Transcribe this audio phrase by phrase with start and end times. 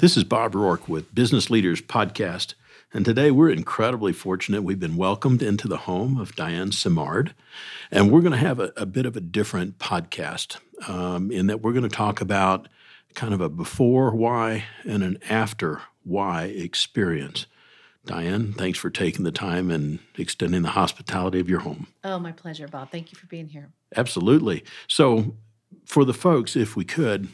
[0.00, 2.54] This is Bob Rourke with Business Leaders Podcast.
[2.94, 4.62] And today we're incredibly fortunate.
[4.62, 7.34] We've been welcomed into the home of Diane Simard.
[7.90, 10.58] And we're going to have a, a bit of a different podcast
[10.88, 12.68] um, in that we're going to talk about
[13.16, 17.46] kind of a before why and an after why experience.
[18.06, 21.88] Diane, thanks for taking the time and extending the hospitality of your home.
[22.04, 22.92] Oh, my pleasure, Bob.
[22.92, 23.70] Thank you for being here.
[23.96, 24.62] Absolutely.
[24.86, 25.34] So,
[25.84, 27.30] for the folks, if we could,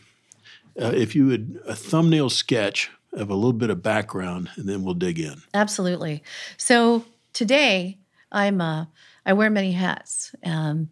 [0.80, 4.82] uh, if you would a thumbnail sketch of a little bit of background, and then
[4.82, 5.43] we'll dig in.
[5.53, 6.22] Absolutely.
[6.57, 7.99] So today
[8.32, 8.86] I'm uh,
[9.25, 10.35] I wear many hats.
[10.44, 10.90] Um,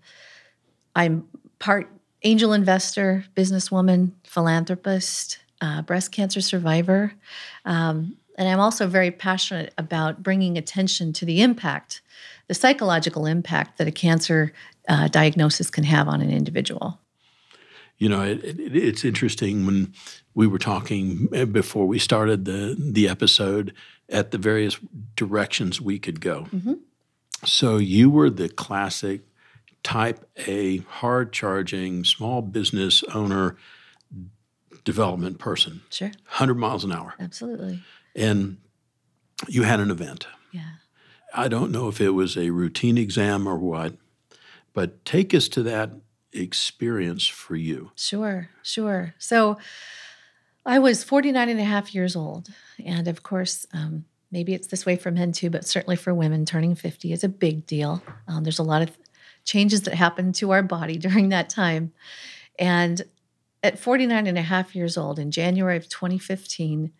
[0.94, 1.26] I'm
[1.58, 1.88] part
[2.22, 7.12] angel investor, businesswoman, philanthropist, uh, breast cancer survivor,
[7.64, 12.02] um, and I'm also very passionate about bringing attention to the impact,
[12.48, 14.52] the psychological impact that a cancer
[14.88, 16.98] uh, diagnosis can have on an individual.
[18.02, 19.94] You know, it, it, it's interesting when
[20.34, 23.72] we were talking eh, before we started the the episode
[24.08, 24.76] at the various
[25.14, 26.48] directions we could go.
[26.52, 26.72] Mm-hmm.
[27.44, 29.20] So you were the classic
[29.84, 33.56] type A, hard charging, small business owner
[34.82, 35.82] development person.
[35.90, 36.08] Sure.
[36.08, 37.14] 100 miles an hour.
[37.20, 37.84] Absolutely.
[38.16, 38.56] And
[39.46, 40.26] you had an event.
[40.50, 40.70] Yeah.
[41.32, 43.94] I don't know if it was a routine exam or what,
[44.72, 45.92] but take us to that
[46.32, 47.92] experience for you?
[47.96, 49.14] Sure, sure.
[49.18, 49.58] So
[50.64, 52.48] I was 49 and a half years old.
[52.84, 56.44] And of course, um, maybe it's this way for men too, but certainly for women,
[56.44, 58.02] turning 50 is a big deal.
[58.28, 58.96] Um, there's a lot of
[59.44, 61.92] changes that happen to our body during that time.
[62.58, 63.02] And
[63.62, 66.92] at 49 and a half years old in January of 2015,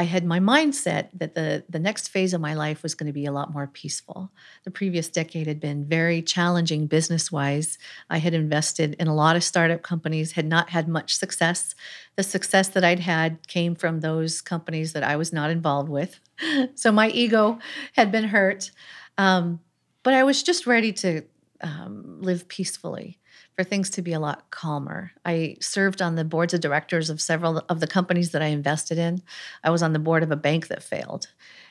[0.00, 3.12] I had my mindset that the the next phase of my life was going to
[3.12, 4.32] be a lot more peaceful.
[4.64, 7.76] The previous decade had been very challenging business wise.
[8.08, 11.74] I had invested in a lot of startup companies, had not had much success.
[12.16, 16.18] The success that I'd had came from those companies that I was not involved with.
[16.74, 17.58] So my ego
[17.92, 18.70] had been hurt,
[19.18, 19.60] um,
[20.02, 21.22] but I was just ready to
[21.60, 23.19] um, live peacefully
[23.60, 25.12] for things to be a lot calmer.
[25.26, 28.96] I served on the boards of directors of several of the companies that I invested
[28.96, 29.20] in.
[29.62, 31.26] I was on the board of a bank that failed.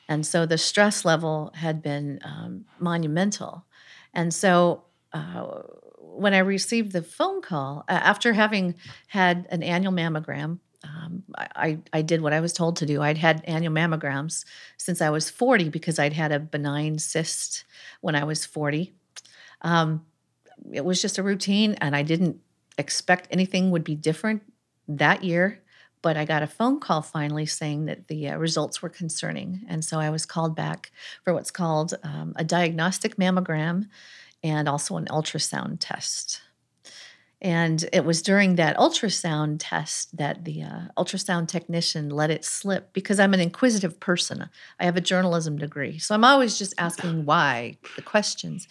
[0.08, 3.66] And so the stress level had been um, monumental.
[4.14, 4.84] And so
[5.14, 5.64] uh,
[5.98, 8.76] when I received the phone call, uh, after having
[9.08, 13.02] had an annual mammogram, um, I, I did what I was told to do.
[13.02, 14.46] I'd had annual mammograms
[14.78, 17.64] since I was 40 because I'd had a benign cyst
[18.02, 18.94] when I was 40.
[19.64, 20.06] Um,
[20.72, 22.40] it was just a routine and I didn't
[22.78, 24.44] expect anything would be different
[24.88, 25.62] that year.
[26.02, 29.66] But I got a phone call finally saying that the uh, results were concerning.
[29.68, 30.92] And so I was called back
[31.26, 33.90] for what's called um, a diagnostic mammogram
[34.42, 36.42] and also an ultrasound test.
[37.42, 42.92] And it was during that ultrasound test that the uh, ultrasound technician let it slip
[42.92, 44.50] because I'm an inquisitive person.
[44.80, 46.00] I have a journalism degree.
[46.00, 48.68] So I'm always just asking why, the questions.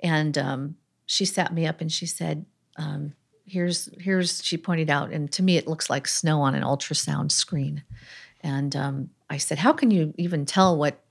[0.00, 0.76] And um,
[1.08, 2.44] she sat me up and she said,
[2.76, 3.14] um,
[3.46, 7.32] "Here's here's." She pointed out, and to me, it looks like snow on an ultrasound
[7.32, 7.82] screen.
[8.42, 11.02] And um, I said, "How can you even tell what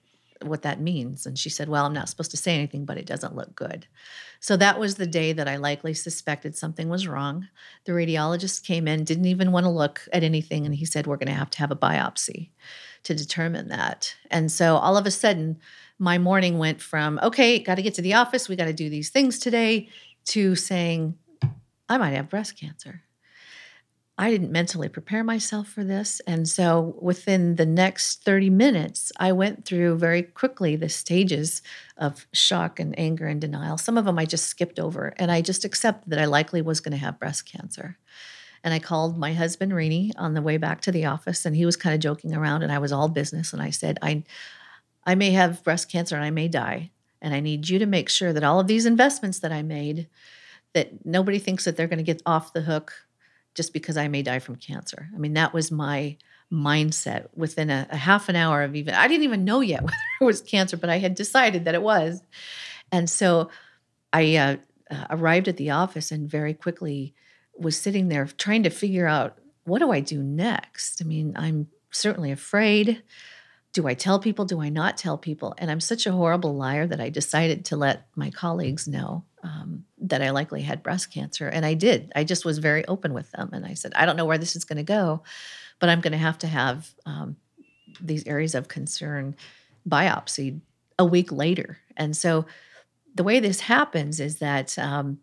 [0.43, 3.07] what that means?" And she said, "Well, I'm not supposed to say anything, but it
[3.07, 3.87] doesn't look good."
[4.39, 7.47] So that was the day that I likely suspected something was wrong.
[7.85, 11.17] The radiologist came in, didn't even want to look at anything, and he said, "We're
[11.17, 12.51] going to have to have a biopsy
[13.01, 15.57] to determine that." And so all of a sudden
[15.99, 18.89] my morning went from, okay, got to get to the office, we got to do
[18.89, 19.89] these things today,
[20.25, 21.17] to saying,
[21.89, 23.03] I might have breast cancer.
[24.19, 26.21] I didn't mentally prepare myself for this.
[26.25, 31.61] And so within the next 30 minutes, I went through very quickly the stages
[31.97, 33.77] of shock and anger and denial.
[33.77, 36.79] Some of them I just skipped over and I just accepted that I likely was
[36.79, 37.97] going to have breast cancer.
[38.63, 41.65] And I called my husband, Rini, on the way back to the office, and he
[41.65, 43.53] was kind of joking around, and I was all business.
[43.53, 44.23] And I said, I,
[45.07, 46.91] I may have breast cancer and I may die.
[47.21, 50.07] And I need you to make sure that all of these investments that I made,
[50.73, 52.93] that nobody thinks that they're going to get off the hook
[53.55, 55.09] just because I may die from cancer.
[55.15, 56.17] I mean, that was my
[56.53, 59.95] mindset within a, a half an hour of even, I didn't even know yet whether
[60.21, 62.21] it was cancer, but I had decided that it was.
[62.91, 63.49] And so
[64.13, 64.57] I uh,
[64.91, 67.15] uh, arrived at the office and very quickly
[67.57, 71.01] was sitting there trying to figure out what do I do next?
[71.01, 73.01] I mean, I'm certainly afraid
[73.73, 74.45] do I tell people?
[74.45, 75.53] Do I not tell people?
[75.57, 79.85] And I'm such a horrible liar that I decided to let my colleagues know um,
[79.99, 81.47] that I likely had breast cancer.
[81.47, 82.11] And I did.
[82.15, 83.51] I just was very open with them.
[83.53, 85.23] And I said, I don't know where this is going to go,
[85.79, 87.37] but I'm going to have to have um,
[88.01, 89.35] these areas of concern
[89.87, 90.61] biopsied
[90.97, 91.77] a week later.
[91.95, 92.45] And so
[93.13, 95.19] the way this happens is that um,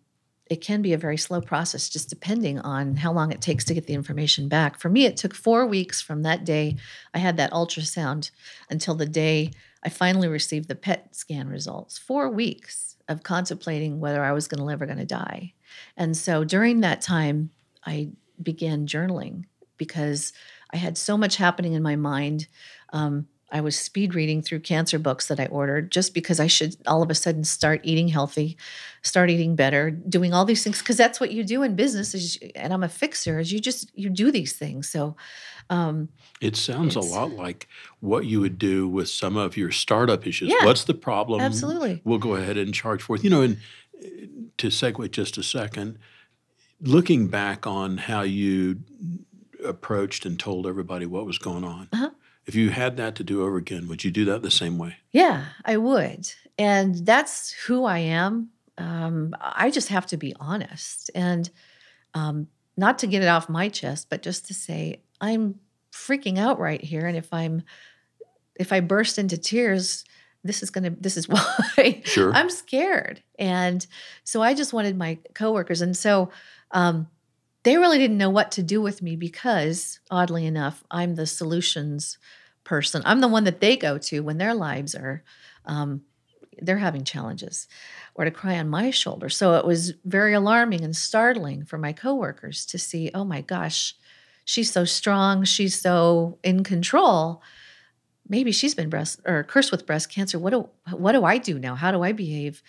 [0.55, 3.75] it can be a very slow process, just depending on how long it takes to
[3.75, 4.79] get the information back.
[4.79, 6.77] For me, it took four weeks from that day
[7.13, 8.31] I had that ultrasound
[8.71, 9.51] until the day
[9.83, 11.99] I finally received the PET scan results.
[11.99, 15.55] Four weeks of contemplating whether I was going to live or going to die.
[15.97, 17.51] And so during that time,
[17.85, 18.11] I
[18.41, 19.47] began journaling
[19.77, 20.33] because
[20.73, 22.47] I had so much happening in my mind.
[22.93, 26.75] Um, I was speed reading through cancer books that I ordered just because I should
[26.89, 28.57] all of a sudden start eating healthy,
[29.03, 32.15] start eating better, doing all these things because that's what you do in business.
[32.15, 33.39] Is and I'm a fixer.
[33.39, 34.89] Is you just you do these things.
[34.89, 35.15] So
[35.71, 36.09] um,
[36.41, 37.69] it sounds a lot like
[38.01, 40.51] what you would do with some of your startup issues.
[40.51, 41.41] Yeah, What's the problem?
[41.41, 42.03] Absolutely.
[42.03, 43.23] We'll go ahead and charge forth.
[43.23, 43.59] You know, and
[44.05, 44.09] uh,
[44.59, 46.01] to segue just a second,
[46.81, 48.81] looking back on how you
[49.65, 51.89] approached and told everybody what was going on.
[51.93, 52.11] Uh-huh.
[52.47, 54.97] If you had that to do over again, would you do that the same way?
[55.13, 56.31] Yeah, I would.
[56.59, 58.51] And that's who I am.
[58.77, 61.49] Um, I just have to be honest and
[62.13, 65.61] um, not to get it off my chest, but just to say, I'm
[65.93, 67.07] freaking out right here.
[67.07, 67.63] And if I'm,
[68.57, 70.05] if I burst into tears,
[70.43, 72.33] this is going to, this is why sure.
[72.33, 73.23] I'm scared.
[73.39, 73.87] And
[74.25, 75.81] so I just wanted my coworkers.
[75.81, 76.31] And so,
[76.73, 77.09] um,
[77.65, 82.19] they really didn't know what to do with me because, oddly enough, I'm the solutions
[82.63, 83.03] person.
[83.05, 85.23] I'm the one that they go to when their lives are,
[85.65, 86.03] um,
[86.61, 87.67] they're having challenges,
[88.15, 89.29] or to cry on my shoulder.
[89.29, 93.95] So it was very alarming and startling for my coworkers to see, oh my gosh,
[94.45, 97.43] she's so strong, she's so in control.
[98.29, 100.39] Maybe she's been breast or cursed with breast cancer.
[100.39, 101.75] What do what do I do now?
[101.75, 102.63] How do I behave?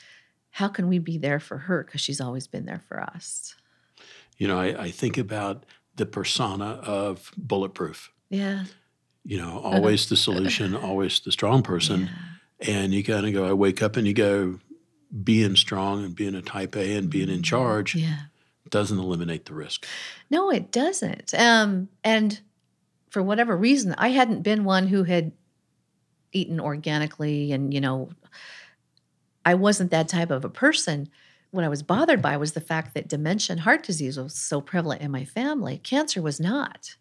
[0.52, 3.56] How can we be there for her because she's always been there for us?
[4.38, 5.66] You know, I, I think about
[5.96, 8.12] the persona of bulletproof.
[8.30, 8.66] Yeah.
[9.24, 12.10] You know, always the solution, always the strong person.
[12.62, 12.76] Yeah.
[12.76, 14.60] And you kind of go, I wake up and you go,
[15.24, 18.18] being strong and being a type A and being in charge yeah.
[18.70, 19.86] doesn't eliminate the risk.
[20.30, 21.34] No, it doesn't.
[21.34, 22.40] Um, and
[23.10, 25.32] for whatever reason, I hadn't been one who had
[26.32, 28.10] eaten organically and, you know,
[29.46, 31.10] I wasn't that type of a person
[31.52, 34.62] what I was bothered by was the fact that dementia and heart disease was so
[34.62, 35.78] prevalent in my family.
[35.78, 36.96] Cancer was not.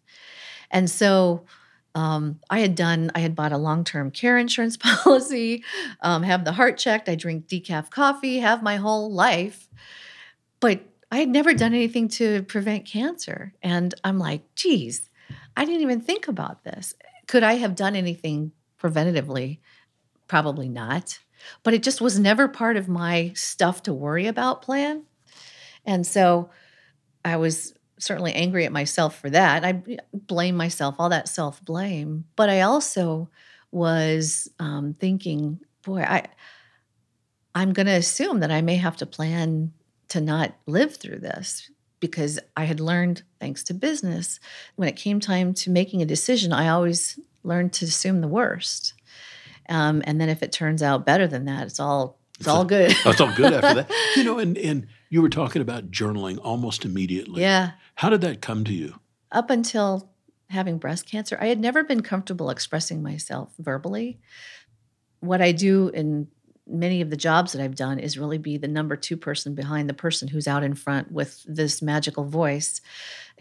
[0.71, 1.45] And so
[1.93, 5.63] um, I had done, I had bought a long term care insurance policy,
[6.01, 9.69] um, have the heart checked, I drink decaf coffee, have my whole life.
[10.59, 10.81] But
[11.11, 13.53] I had never done anything to prevent cancer.
[13.61, 15.09] And I'm like, geez,
[15.55, 16.93] I didn't even think about this.
[17.27, 19.59] Could I have done anything preventatively?
[20.27, 21.19] Probably not
[21.63, 25.03] but it just was never part of my stuff to worry about plan.
[25.85, 26.49] And so
[27.23, 29.63] I was certainly angry at myself for that.
[29.63, 29.81] I
[30.13, 32.25] blame myself, all that self blame.
[32.35, 33.29] But I also
[33.71, 36.25] was um, thinking, boy, I
[37.55, 39.71] I'm going to assume that I may have to plan
[40.09, 41.71] to not live through this
[42.01, 44.41] because I had learned, thanks to business,
[44.75, 48.93] when it came time to making a decision, I always learned to assume the worst.
[49.69, 52.91] Um, and then if it turns out better than that, it's all it's all good.
[53.05, 53.91] it's all good after that.
[54.15, 57.41] You know, and and you were talking about journaling almost immediately.
[57.41, 57.71] Yeah.
[57.95, 58.99] How did that come to you?
[59.31, 60.09] Up until
[60.49, 64.19] having breast cancer, I had never been comfortable expressing myself verbally.
[65.19, 66.27] What I do in
[66.67, 69.89] many of the jobs that I've done is really be the number two person behind
[69.89, 72.81] the person who's out in front with this magical voice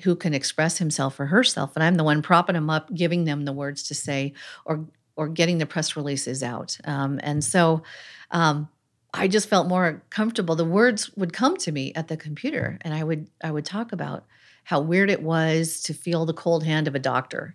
[0.03, 1.75] who can express himself or herself.
[1.75, 4.35] And I'm the one propping them up, giving them the words to say
[4.65, 6.77] or or getting the press releases out.
[6.85, 7.83] Um, and so
[8.31, 8.69] um,
[9.13, 10.57] I just felt more comfortable.
[10.57, 13.93] The words would come to me at the computer, and I would I would talk
[13.93, 14.25] about
[14.65, 17.55] how weird it was to feel the cold hand of a doctor.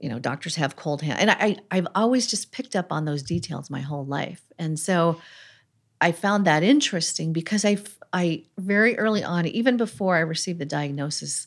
[0.00, 3.22] You know, doctors have cold hand, and I I've always just picked up on those
[3.22, 5.20] details my whole life, and so
[6.00, 7.78] I found that interesting because I
[8.12, 11.46] I very early on, even before I received the diagnosis,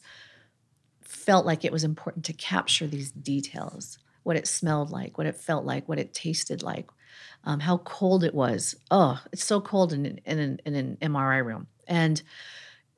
[1.04, 5.38] felt like it was important to capture these details what it smelled like, what it
[5.38, 6.90] felt like, what it tasted like,
[7.46, 8.76] um, how cold it was.
[8.92, 11.68] Oh, it's so cold in, in, in, an MRI room.
[11.88, 12.22] And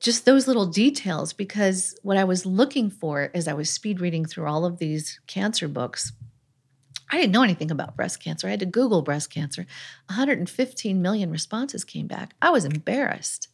[0.00, 4.24] just those little details, because what I was looking for as I was speed reading
[4.24, 6.12] through all of these cancer books,
[7.12, 8.48] I didn't know anything about breast cancer.
[8.48, 9.66] I had to Google breast cancer.
[10.06, 12.34] 115 million responses came back.
[12.42, 13.46] I was embarrassed.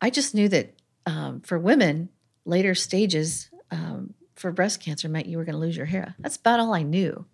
[0.00, 0.72] I just knew that
[1.04, 2.08] um, for women,
[2.46, 6.14] later stages, um, for breast cancer meant you were going to lose your hair.
[6.18, 7.26] That's about all I knew.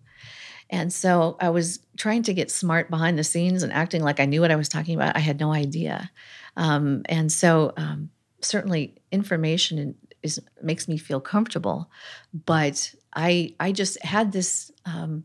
[0.69, 4.25] And so I was trying to get smart behind the scenes and acting like I
[4.25, 5.15] knew what I was talking about.
[5.15, 6.11] I had no idea.
[6.57, 8.09] Um, and so um,
[8.41, 11.89] certainly information is makes me feel comfortable,
[12.33, 14.71] but I I just had this.
[14.85, 15.23] Um,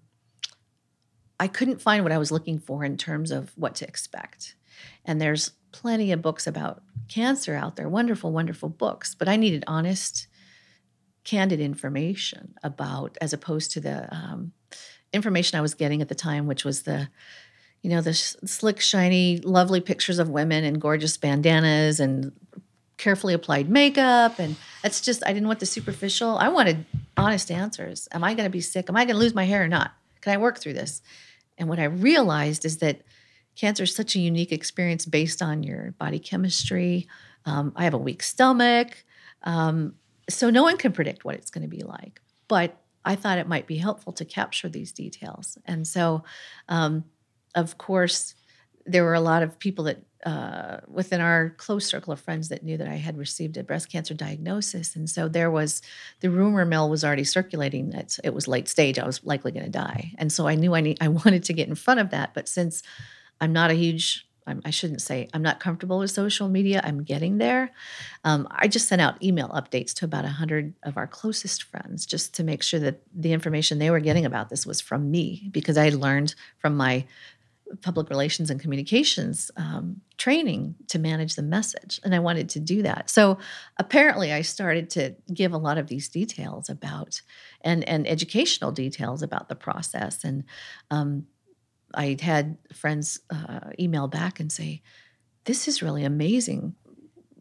[1.40, 4.54] I couldn't find what I was looking for in terms of what to expect.
[5.04, 9.16] And there's plenty of books about cancer out there, wonderful, wonderful books.
[9.16, 10.28] But I needed honest,
[11.24, 14.52] candid information about, as opposed to the um,
[15.12, 17.08] information I was getting at the time, which was the,
[17.82, 22.32] you know, the sh- slick, shiny, lovely pictures of women in gorgeous bandanas and
[22.96, 24.38] carefully applied makeup.
[24.38, 26.38] And that's just, I didn't want the superficial.
[26.38, 26.84] I wanted
[27.16, 28.08] honest answers.
[28.12, 28.88] Am I going to be sick?
[28.88, 29.92] Am I going to lose my hair or not?
[30.20, 31.02] Can I work through this?
[31.58, 33.02] And what I realized is that
[33.56, 37.06] cancer is such a unique experience based on your body chemistry.
[37.44, 39.04] Um, I have a weak stomach.
[39.42, 39.94] Um,
[40.28, 42.20] so no one can predict what it's going to be like.
[42.48, 45.58] But I thought it might be helpful to capture these details.
[45.64, 46.24] And so,
[46.68, 47.04] um,
[47.54, 48.34] of course,
[48.86, 52.62] there were a lot of people that uh, within our close circle of friends that
[52.62, 54.94] knew that I had received a breast cancer diagnosis.
[54.94, 55.82] And so there was
[56.20, 59.00] the rumor mill was already circulating that it was late stage.
[59.00, 60.12] I was likely going to die.
[60.18, 62.34] And so I knew I need, I wanted to get in front of that.
[62.34, 62.84] But since
[63.40, 66.80] I'm not a huge I'm, I should not say I'm not comfortable with social media.
[66.82, 67.70] I'm getting there.
[68.24, 72.34] Um, I just sent out email updates to about 100 of our closest friends just
[72.36, 75.76] to make sure that the information they were getting about this was from me because
[75.78, 77.04] I had learned from my
[77.80, 82.82] public relations and communications um, training to manage the message and i wanted to do
[82.82, 83.38] that so
[83.78, 87.22] apparently i started to give a lot of these details about
[87.62, 90.44] and and educational details about the process and
[90.90, 91.26] um,
[91.94, 94.82] i had friends uh, email back and say
[95.44, 96.74] this is really amazing.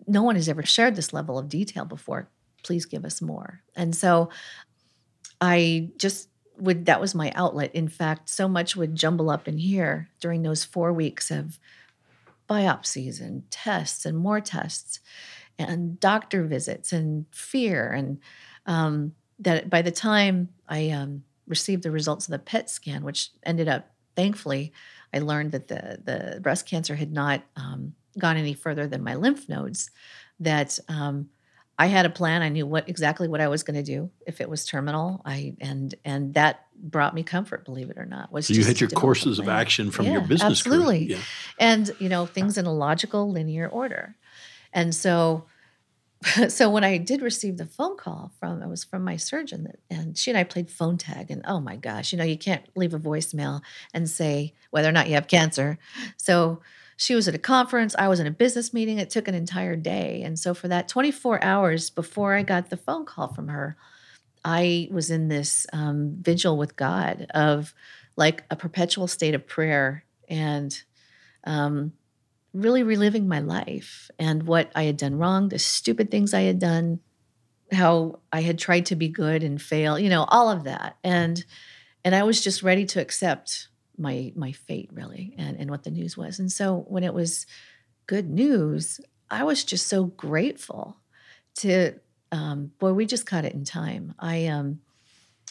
[0.08, 2.30] No one has ever shared this level of detail before.
[2.64, 3.62] Please give us more.
[3.76, 4.30] And so
[5.40, 7.74] i just would that was my outlet.
[7.74, 11.58] In fact, so much would jumble up in here during those four weeks of
[12.50, 15.00] biopsies and tests and more tests
[15.58, 18.20] and doctor visits and fear and
[18.66, 23.30] um, that by the time I um, received the results of the PET scan, which
[23.44, 23.92] ended up
[24.22, 24.72] thankfully,
[25.14, 29.16] I learned that the the breast cancer had not um, gone any further than my
[29.16, 29.90] lymph nodes.
[30.40, 31.30] That um,
[31.78, 32.42] I had a plan.
[32.42, 35.22] I knew what exactly what I was going to do if it was terminal.
[35.26, 38.32] I and and that brought me comfort, believe it or not.
[38.32, 41.18] Was so you had your courses of action from yeah, your business absolutely, yeah.
[41.60, 44.16] and you know things in a logical, linear order.
[44.74, 45.46] And so,
[46.50, 49.80] so when I did receive the phone call from it was from my surgeon, that,
[49.90, 51.32] and she and I played phone tag.
[51.32, 53.62] And oh my gosh, you know you can't leave a voicemail
[53.94, 55.80] and say whether or not you have cancer.
[56.18, 56.62] So
[56.96, 59.00] she was at a conference, I was in a business meeting.
[59.00, 60.22] It took an entire day.
[60.24, 63.76] And so for that 24 hours before I got the phone call from her,
[64.46, 67.74] I was in this um, vigil with God of
[68.16, 70.80] like a perpetual state of prayer and
[71.44, 71.94] um,
[72.54, 76.60] really reliving my life and what I had done wrong, the stupid things I had
[76.60, 77.00] done,
[77.72, 80.98] how I had tried to be good and fail, you know, all of that.
[81.04, 81.44] And
[82.04, 83.68] and I was just ready to accept
[83.98, 86.40] my my fate really and, and what the news was.
[86.40, 87.46] And so when it was
[88.08, 90.98] good news, I was just so grateful
[91.58, 91.94] to
[92.34, 94.14] um, boy, we just caught it in time.
[94.20, 94.82] I um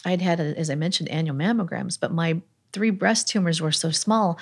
[0.04, 2.40] I'd had a, as I mentioned annual mammograms, but my
[2.72, 4.38] three breast tumors were so small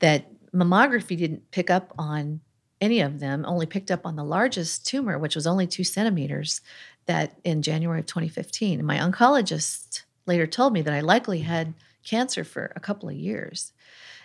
[0.00, 2.40] that mammography didn't pick up on
[2.80, 6.60] any of them, only picked up on the largest tumor, which was only two centimeters,
[7.06, 8.78] that in January of 2015.
[8.78, 11.74] And my oncologist later told me that I likely had
[12.04, 13.72] cancer for a couple of years.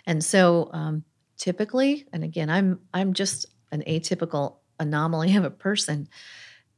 [0.06, 1.04] And so um,
[1.36, 6.08] typically, and again, I'm I'm just an atypical anomaly of a person.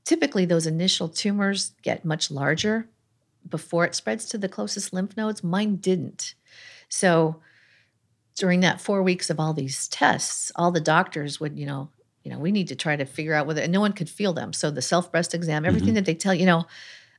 [0.05, 2.89] Typically, those initial tumors get much larger
[3.49, 5.43] before it spreads to the closest lymph nodes.
[5.43, 6.35] Mine didn't.
[6.89, 7.41] So
[8.37, 11.89] during that four weeks of all these tests, all the doctors would, you know,
[12.23, 14.33] you know, we need to try to figure out whether and no one could feel
[14.33, 14.53] them.
[14.53, 15.95] So the self breast exam, everything mm-hmm.
[15.97, 16.67] that they tell you know,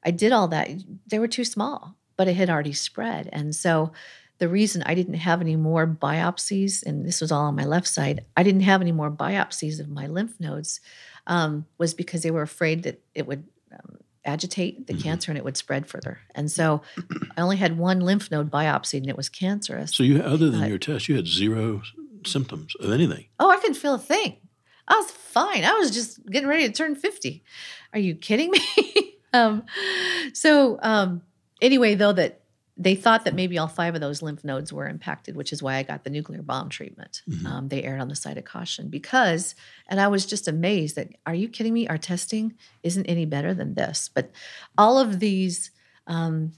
[0.03, 0.69] I did all that.
[1.07, 3.29] They were too small but it had already spread.
[3.31, 3.93] And so
[4.39, 7.87] the reason I didn't have any more biopsies, and this was all on my left
[7.87, 10.81] side, I didn't have any more biopsies of my lymph nodes,
[11.27, 15.01] um, was because they were afraid that it would um, agitate the mm-hmm.
[15.01, 16.19] cancer and it would spread further.
[16.35, 16.81] And so
[17.37, 19.95] I only had one lymph node biopsied and it was cancerous.
[19.95, 21.81] So you, other than uh, your test, you had zero
[22.25, 23.25] symptoms of anything.
[23.39, 24.37] Oh, I couldn't feel a thing.
[24.87, 25.63] I was fine.
[25.65, 27.43] I was just getting ready to turn 50.
[27.93, 29.17] Are you kidding me?
[29.33, 29.63] um,
[30.33, 31.21] so, um,
[31.61, 32.41] anyway, though, that
[32.79, 35.75] they thought that maybe all five of those lymph nodes were impacted, which is why
[35.75, 37.23] I got the nuclear bomb treatment.
[37.27, 37.47] Mm-hmm.
[37.47, 39.55] Um, they erred on the side of caution because,
[39.87, 41.87] and I was just amazed that, are you kidding me?
[41.87, 44.09] Our testing isn't any better than this.
[44.13, 44.31] But
[44.77, 45.71] all of these
[46.05, 46.53] um,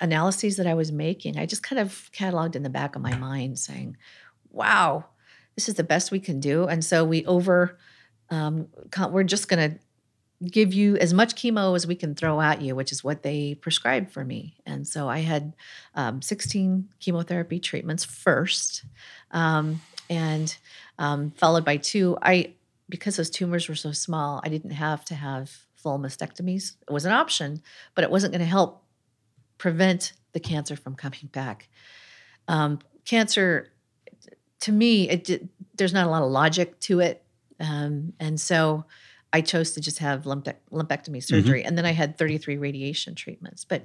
[0.00, 3.14] analyses that I was making, I just kind of cataloged in the back of my
[3.16, 3.98] mind saying,
[4.50, 5.04] wow,
[5.54, 6.64] this is the best we can do.
[6.64, 7.76] And so we over,
[8.30, 8.68] um,
[9.10, 9.78] we're just going to
[10.46, 13.54] give you as much chemo as we can throw at you, which is what they
[13.56, 14.54] prescribed for me.
[14.64, 15.54] And so I had
[15.94, 18.84] um, 16 chemotherapy treatments first.
[19.32, 19.80] Um,
[20.10, 20.56] and
[20.98, 22.18] um, followed by two.
[22.22, 22.54] I
[22.88, 26.72] because those tumors were so small, I didn't have to have full mastectomies.
[26.88, 27.62] It was an option,
[27.94, 28.82] but it wasn't going to help
[29.58, 31.68] prevent the cancer from coming back.
[32.46, 33.72] Um, cancer,
[34.60, 37.22] to me, it did, there's not a lot of logic to it,
[37.60, 38.86] um, and so
[39.32, 41.18] I chose to just have lumpectomy mm-hmm.
[41.18, 41.68] surgery, mm-hmm.
[41.68, 43.64] and then I had 33 radiation treatments.
[43.64, 43.84] But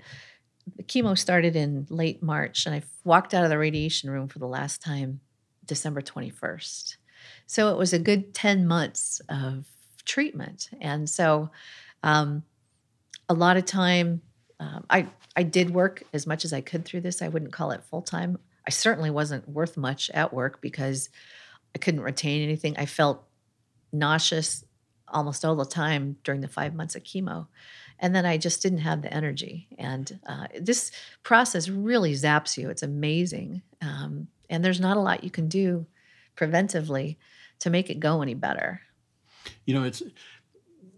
[0.76, 4.40] the chemo started in late March, and I walked out of the radiation room for
[4.40, 5.20] the last time
[5.66, 6.98] December 21st.
[7.46, 9.66] So it was a good 10 months of
[10.06, 10.70] treatment.
[10.82, 11.50] And so
[12.02, 12.44] um,
[13.30, 14.22] a lot of time,
[14.60, 17.22] um, I, I did work as much as I could through this.
[17.22, 18.38] I wouldn't call it full time.
[18.66, 21.10] I certainly wasn't worth much at work because
[21.76, 22.76] I couldn't retain anything.
[22.78, 23.24] I felt
[23.92, 24.64] nauseous
[25.08, 27.48] almost all the time during the five months of chemo.
[28.00, 29.68] And then I just didn't have the energy.
[29.78, 30.92] And uh, this
[31.24, 32.70] process really zaps you.
[32.70, 33.62] It's amazing.
[33.82, 35.86] Um, and there's not a lot you can do
[36.36, 37.18] preventively
[37.60, 38.82] to make it go any better.
[39.66, 40.02] You know, it's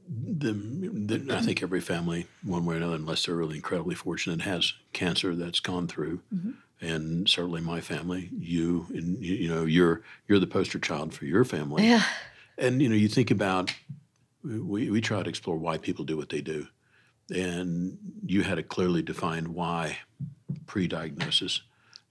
[0.08, 4.42] the, the, I think every family, one way or another, unless they're really incredibly fortunate,
[4.42, 6.22] has cancer that's gone through.
[6.34, 6.52] Mm-hmm.
[6.82, 11.26] And certainly, my family, you, and you, you, know, you're you're the poster child for
[11.26, 11.88] your family.
[11.88, 12.04] Yeah.
[12.58, 13.74] And you know, you think about
[14.44, 16.68] we we try to explore why people do what they do,
[17.34, 19.98] and you had a clearly defined why
[20.66, 21.62] pre-diagnosis.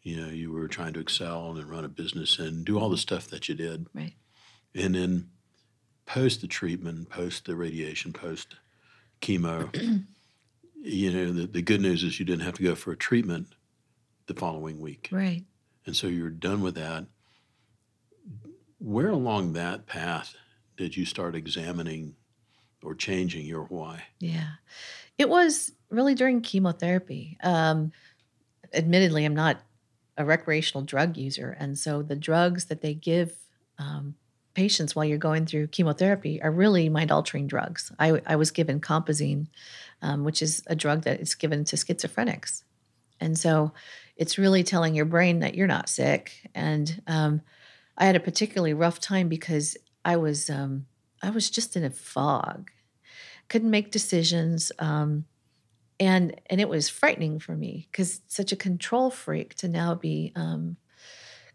[0.03, 2.99] You know you were trying to excel and run a business and do all the
[2.99, 3.87] stuff that you did.
[3.95, 4.13] Right.
[4.75, 5.31] And then
[6.07, 8.57] post the treatment post the radiation post
[9.23, 9.75] chemo
[10.83, 13.55] you know the, the good news is you didn't have to go for a treatment
[14.27, 15.09] the following week.
[15.11, 15.45] Right.
[15.87, 17.07] And so you're done with that
[18.85, 20.35] where along that path
[20.77, 22.15] did you start examining
[22.83, 24.51] or changing your why yeah
[25.19, 27.93] it was really during chemotherapy um,
[28.73, 29.61] admittedly i'm not
[30.17, 31.57] a recreational drug user.
[31.59, 33.35] And so the drugs that they give
[33.79, 34.15] um,
[34.55, 37.91] patients while you're going through chemotherapy are really mind altering drugs.
[37.99, 39.49] I, I, was given compazine,
[40.01, 42.63] um, which is a drug that is given to schizophrenics.
[43.21, 43.73] And so
[44.17, 46.49] it's really telling your brain that you're not sick.
[46.55, 47.41] And um,
[47.97, 50.87] I had a particularly rough time because I was um,
[51.23, 52.71] I was just in a fog,
[53.49, 54.73] couldn't make decisions.
[54.79, 55.27] Um,
[56.01, 60.33] and and it was frightening for me because such a control freak to now be
[60.35, 60.77] um,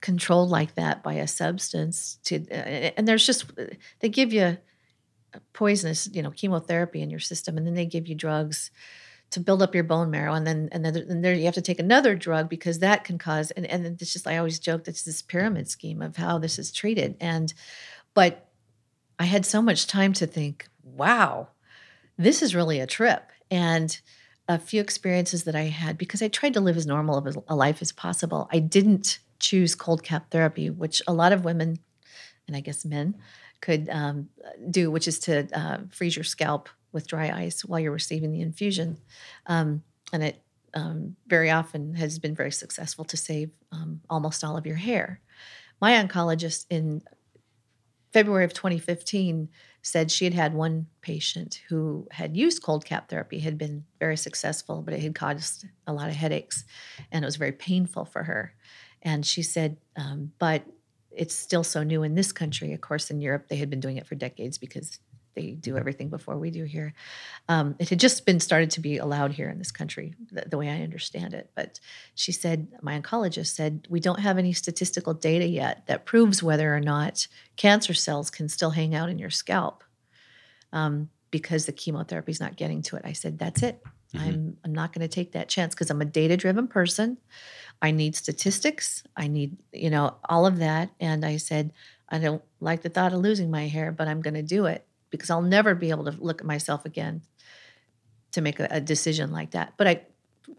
[0.02, 3.52] controlled like that by a substance to uh, and there's just
[4.00, 4.58] they give you
[5.54, 8.72] poisonous you know chemotherapy in your system and then they give you drugs
[9.32, 11.62] to build up your bone marrow and then and then and there you have to
[11.62, 14.92] take another drug because that can cause and and it's just I always joke that
[14.92, 17.54] it's this pyramid scheme of how this is treated and
[18.14, 18.48] but
[19.20, 21.50] I had so much time to think wow
[22.18, 24.00] this is really a trip and
[24.50, 27.56] a few experiences that I had because I tried to live as normal of a
[27.56, 28.50] life as possible.
[28.52, 31.78] I didn't choose cold cap therapy, which a lot of women,
[32.48, 33.16] and I guess men,
[33.62, 34.30] could um,
[34.72, 38.42] do, which is to uh, freeze your scalp with dry ice while you're receiving the
[38.42, 38.98] infusion.
[39.46, 40.42] Um, and it
[40.74, 45.22] um, very often has been very successful to save um, almost all of your hair.
[45.82, 47.02] My oncologist in
[48.12, 49.50] February of 2015
[49.82, 54.18] said she had had one patient who had used cold cap therapy, had been very
[54.18, 56.66] successful, but it had caused a lot of headaches
[57.12, 58.54] and it was very painful for her.
[59.02, 60.64] And she said, um, but
[61.12, 62.74] it's still so new in this country.
[62.74, 65.00] Of course, in Europe, they had been doing it for decades because
[65.36, 66.94] they do everything before we do here.
[67.48, 70.58] Um, it had just been started to be allowed here in this country, the, the,
[70.58, 71.50] way I understand it.
[71.56, 71.80] But
[72.16, 76.74] she said, my oncologist said, we don't have any statistical data yet that proves whether
[76.76, 79.84] or not cancer cells can still hang out in your scalp
[80.74, 83.04] um, because the chemotherapy is not getting to it.
[83.06, 83.82] I said, that's it.
[84.14, 84.28] Mm-hmm.
[84.28, 87.18] I'm, I'm not going to take that chance because I'm a data driven person.
[87.82, 89.04] I need statistics.
[89.16, 90.90] I need, you know, all of that.
[91.00, 91.72] And I said,
[92.10, 94.86] I don't like the thought of losing my hair, but I'm going to do it
[95.10, 97.22] because I'll never be able to look at myself again
[98.32, 99.74] to make a, a decision like that.
[99.78, 100.02] But I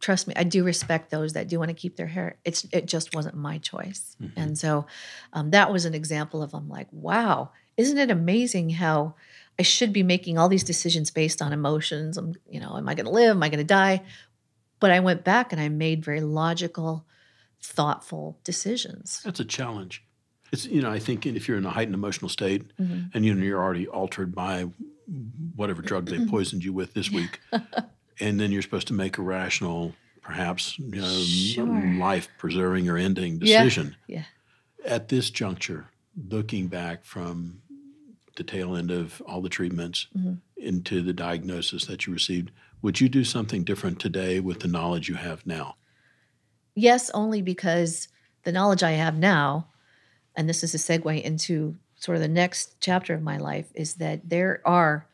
[0.00, 2.36] trust me, I do respect those that do want to keep their hair.
[2.44, 4.38] It's it just wasn't my choice, mm-hmm.
[4.38, 4.86] and so
[5.32, 9.14] um, that was an example of I'm like, wow, isn't it amazing how
[9.58, 12.16] I should be making all these decisions based on emotions?
[12.16, 13.36] I'm, you know, am I going to live?
[13.36, 14.02] Am I going to die?
[14.78, 17.04] But I went back and I made very logical,
[17.60, 19.20] thoughtful decisions.
[19.24, 20.02] That's a challenge
[20.52, 23.08] it's you know I think if you're in a heightened emotional state mm-hmm.
[23.14, 24.68] and you know you're already altered by
[25.56, 27.40] whatever drug they poisoned you with this week,
[28.20, 31.94] and then you're supposed to make a rational, perhaps you know, sure.
[31.98, 33.96] life preserving or ending decision.
[34.06, 34.24] Yeah.
[34.84, 34.92] yeah.
[34.92, 35.88] At this juncture,
[36.28, 37.62] looking back from
[38.36, 40.34] the tail end of all the treatments mm-hmm.
[40.56, 42.50] into the diagnosis that you received,
[42.82, 45.76] would you do something different today with the knowledge you have now?
[46.74, 48.08] Yes, only because
[48.44, 49.68] the knowledge I have now
[50.36, 53.94] and this is a segue into sort of the next chapter of my life, is
[53.94, 55.06] that there are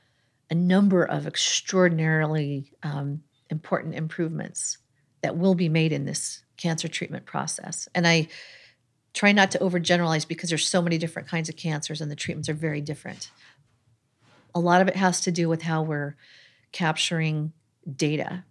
[0.51, 4.79] a number of extraordinarily um, important improvements
[5.23, 7.89] that will be made in this cancer treatment process.
[7.95, 8.29] And I
[9.13, 12.49] try not to overgeneralize because there's so many different kinds of cancers and the treatments
[12.49, 13.31] are very different.
[14.55, 16.17] A lot of it has to do with how we're
[16.73, 17.53] capturing
[17.97, 18.45] data.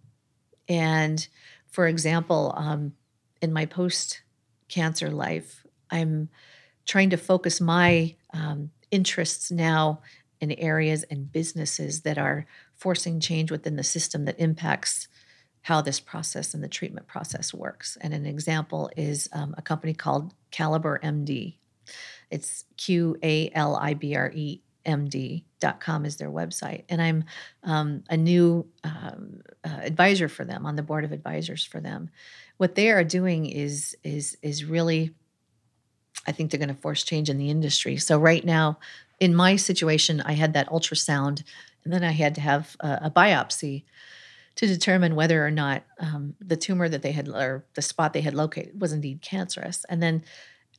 [0.68, 1.26] And
[1.68, 2.92] for example, um,
[3.40, 4.22] in my post
[4.68, 6.28] cancer life, I'm
[6.86, 10.00] trying to focus my um, interests now
[10.40, 15.08] in areas and businesses that are forcing change within the system that impacts
[15.62, 17.98] how this process and the treatment process works.
[18.00, 21.56] And an example is um, a company called Qalibre MD.
[22.30, 26.84] It's Q A L I B R E MD.com is their website.
[26.88, 27.24] And I'm
[27.64, 32.10] um, a new um, uh, advisor for them on the board of advisors for them.
[32.56, 35.14] What they are doing is is is really
[36.26, 37.96] I think they're going to force change in the industry.
[37.96, 38.78] So right now,
[39.20, 41.42] in my situation, I had that ultrasound,
[41.84, 43.84] and then I had to have a, a biopsy
[44.56, 48.22] to determine whether or not um, the tumor that they had or the spot they
[48.22, 49.84] had located was indeed cancerous.
[49.88, 50.24] And then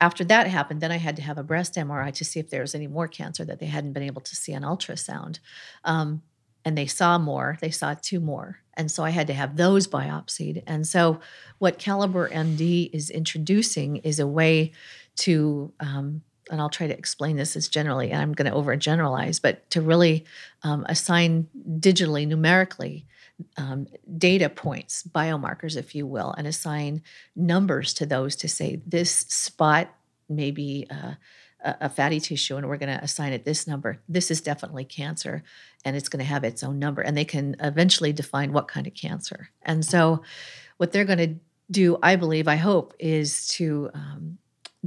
[0.01, 2.61] after that happened, then I had to have a breast MRI to see if there
[2.61, 5.39] was any more cancer that they hadn't been able to see on ultrasound.
[5.83, 6.21] Um,
[6.65, 8.59] and they saw more, they saw two more.
[8.73, 10.63] And so I had to have those biopsied.
[10.67, 11.19] And so
[11.59, 14.73] what Qalibre MD is introducing is a way
[15.17, 19.41] to um, and I'll try to explain this as generally, and I'm going to overgeneralize,
[19.41, 20.25] but to really
[20.63, 21.47] um, assign
[21.79, 23.05] digitally, numerically,
[23.57, 27.03] um, data points, biomarkers, if you will, and assign
[27.35, 29.93] numbers to those to say this spot
[30.29, 31.13] may be uh,
[31.63, 33.99] a fatty tissue, and we're going to assign it this number.
[34.07, 35.43] This is definitely cancer,
[35.85, 38.87] and it's going to have its own number, and they can eventually define what kind
[38.87, 39.49] of cancer.
[39.63, 40.23] And so,
[40.77, 41.35] what they're going to
[41.69, 44.37] do, I believe, I hope, is to um,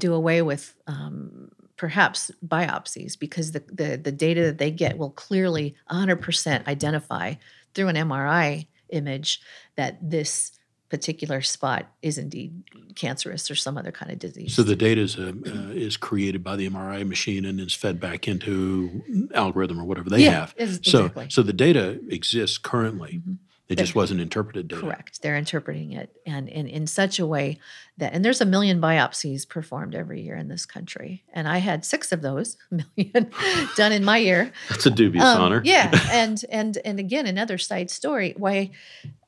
[0.00, 5.10] do away with um, perhaps biopsies because the, the, the data that they get will
[5.10, 7.34] clearly 100% identify
[7.74, 9.40] through an MRI image
[9.76, 10.52] that this
[10.90, 12.64] particular spot is indeed
[12.96, 14.54] cancerous or some other kind of disease.
[14.54, 18.00] So the data is, uh, uh, is created by the MRI machine and is fed
[18.00, 19.02] back into
[19.34, 20.54] algorithm or whatever they yeah, have.
[20.58, 21.26] Exactly.
[21.26, 23.20] So so the data exists currently.
[23.20, 23.34] Mm-hmm.
[23.70, 24.80] It just wasn't interpreted data.
[24.80, 25.22] Correct.
[25.22, 27.58] They're interpreting it and in, in such a way
[27.98, 31.22] that, and there's a million biopsies performed every year in this country.
[31.32, 33.30] And I had six of those million
[33.76, 34.52] done in my year.
[34.68, 35.62] That's a dubious um, honor.
[35.64, 35.90] yeah.
[36.10, 38.70] And, and, and again, another side story why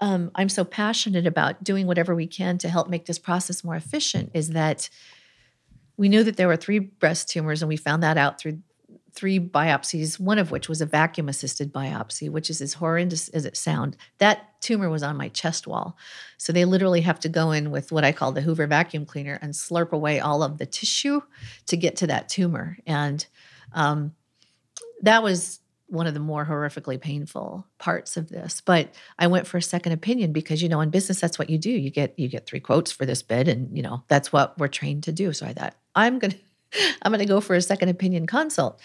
[0.00, 3.76] um, I'm so passionate about doing whatever we can to help make this process more
[3.76, 4.90] efficient is that
[5.96, 8.58] we knew that there were three breast tumors and we found that out through
[9.14, 13.44] three biopsies, one of which was a vacuum assisted biopsy, which is as horrendous as
[13.44, 13.96] it sounds.
[14.18, 15.96] That tumor was on my chest wall.
[16.38, 19.38] So they literally have to go in with what I call the Hoover vacuum cleaner
[19.42, 21.20] and slurp away all of the tissue
[21.66, 22.78] to get to that tumor.
[22.86, 23.26] And
[23.74, 24.14] um,
[25.02, 29.58] that was one of the more horrifically painful parts of this but i went for
[29.58, 32.28] a second opinion because you know in business that's what you do you get you
[32.28, 35.34] get three quotes for this bid and you know that's what we're trained to do
[35.34, 36.38] so i thought i'm going to
[37.02, 38.80] I'm going to go for a second opinion consult.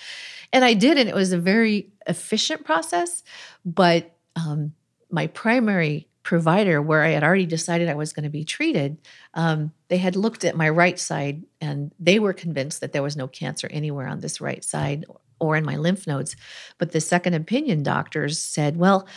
[0.54, 3.23] And I did, and it was a very efficient process.
[3.65, 4.73] But um,
[5.10, 8.97] my primary provider, where I had already decided I was going to be treated,
[9.34, 13.15] um, they had looked at my right side and they were convinced that there was
[13.15, 15.06] no cancer anywhere on this right side
[15.39, 16.36] or in my lymph nodes.
[16.78, 19.08] But the second opinion doctors said, well,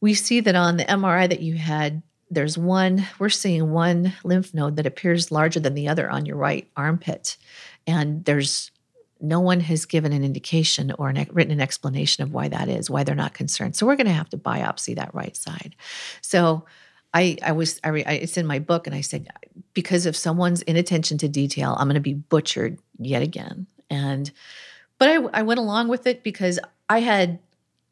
[0.00, 2.02] we see that on the MRI that you had,
[2.34, 6.36] there's one, we're seeing one lymph node that appears larger than the other on your
[6.36, 7.36] right armpit.
[7.86, 8.70] And there's
[9.20, 12.90] no one has given an indication or an, written an explanation of why that is,
[12.90, 13.76] why they're not concerned.
[13.76, 15.76] So we're going to have to biopsy that right side.
[16.20, 16.66] So
[17.14, 19.28] I, I was, I, I, it's in my book, and I said,
[19.72, 23.66] because of someone's inattention to detail, I'm going to be butchered yet again.
[23.88, 24.30] And,
[24.98, 27.38] but I, I went along with it because I had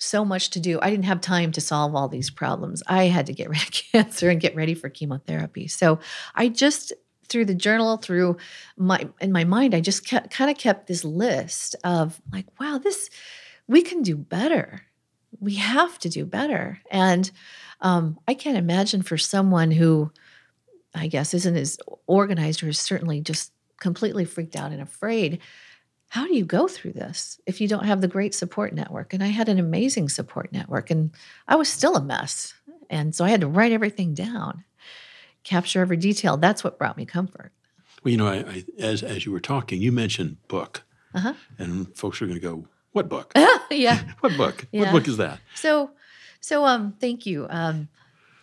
[0.03, 0.81] so much to do.
[0.83, 2.83] I didn't have time to solve all these problems.
[2.87, 5.69] I had to get rid of cancer and get ready for chemotherapy.
[5.69, 6.01] So
[6.35, 6.93] I just
[7.29, 8.37] through the journal, through
[8.77, 12.79] my in my mind, I just kept, kind of kept this list of like, wow,
[12.79, 13.09] this
[13.67, 14.83] we can do better.
[15.41, 16.81] We have to do better.
[16.91, 17.31] And
[17.81, 20.13] um, I can't imagine for someone who,
[20.95, 25.41] I guess, isn't as organized or is certainly just completely freaked out and afraid.
[26.13, 29.15] How do you go through this if you don't have the great support network?
[29.15, 31.11] And I had an amazing support network, and
[31.49, 32.53] I was still a mess.
[32.91, 34.63] And so I had to write everything down
[35.43, 36.37] capture every detail.
[36.37, 37.51] That's what brought me comfort.
[38.05, 40.83] Well, you know, I, I, as as you were talking, you mentioned book,
[41.15, 41.33] uh-huh.
[41.57, 43.33] and folks are going to go, "What book?
[43.71, 44.67] yeah, what book?
[44.71, 44.83] Yeah.
[44.83, 45.93] What book is that?" So,
[46.43, 47.47] so um, thank you.
[47.49, 47.89] Um,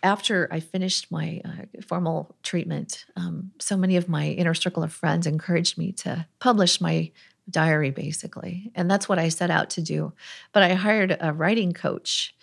[0.02, 4.92] after I finished my uh, formal treatment, um, so many of my inner circle of
[4.92, 7.12] friends encouraged me to publish my
[7.50, 8.70] diary, basically.
[8.74, 10.12] And that's what I set out to do.
[10.52, 12.34] But I hired a writing coach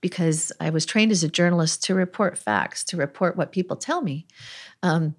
[0.00, 4.02] because I was trained as a journalist to report facts, to report what people tell
[4.02, 4.26] me.
[4.82, 5.14] Um,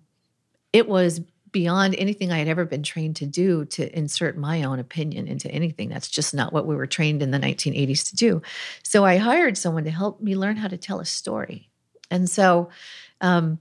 [0.73, 1.21] it was
[1.55, 5.49] beyond anything I had ever been trained to do to insert my own opinion into
[5.49, 5.87] anything.
[5.87, 8.41] That's just not what we were trained in the 1980s to do.
[8.83, 11.69] So I hired someone to help me learn how to tell a story.
[12.11, 12.69] And so
[13.21, 13.59] um,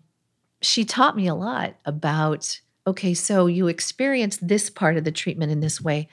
[0.60, 5.52] she taught me a lot about okay, so you experienced this part of the treatment
[5.52, 6.08] in this way.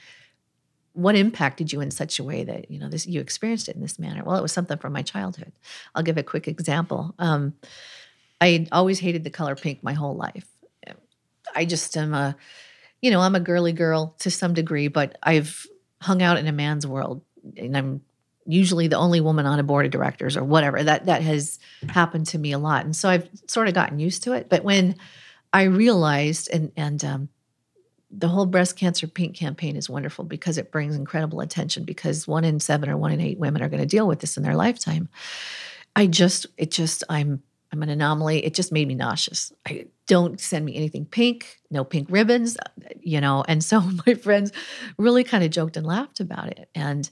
[0.94, 3.82] What impacted you in such a way that you know this you experienced it in
[3.82, 4.24] this manner?
[4.24, 5.54] Well, it was something from my childhood.
[5.96, 7.16] I'll give a quick example.
[7.18, 7.54] Um,
[8.42, 10.46] I always hated the color pink my whole life.
[11.56, 12.36] I just am a,
[13.02, 15.66] you know, I'm a girly girl to some degree, but I've
[16.02, 17.22] hung out in a man's world,
[17.58, 18.02] and I'm
[18.46, 20.84] usually the only woman on a board of directors or whatever.
[20.84, 24.24] That that has happened to me a lot, and so I've sort of gotten used
[24.24, 24.50] to it.
[24.50, 24.96] But when
[25.54, 27.30] I realized, and and um,
[28.10, 31.84] the whole breast cancer pink campaign is wonderful because it brings incredible attention.
[31.84, 34.38] Because one in seven or one in eight women are going to deal with this
[34.38, 35.10] in their lifetime.
[35.96, 38.44] I just, it just, I'm I'm an anomaly.
[38.46, 39.54] It just made me nauseous.
[39.66, 42.58] I don't send me anything pink, no pink ribbons,
[43.00, 43.46] you know.
[43.48, 44.52] And so my friends
[44.98, 46.70] really kind of joked and laughed about it.
[46.76, 47.10] And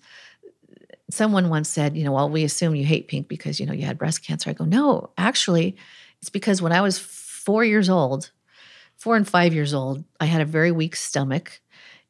[1.09, 3.85] someone once said, you know, well, we assume you hate pink because, you know, you
[3.85, 4.49] had breast cancer.
[4.49, 5.77] I go, no, actually,
[6.21, 6.99] it's because when I was
[7.49, 8.29] four years old,
[8.95, 11.59] four and five years old, I had a very weak stomach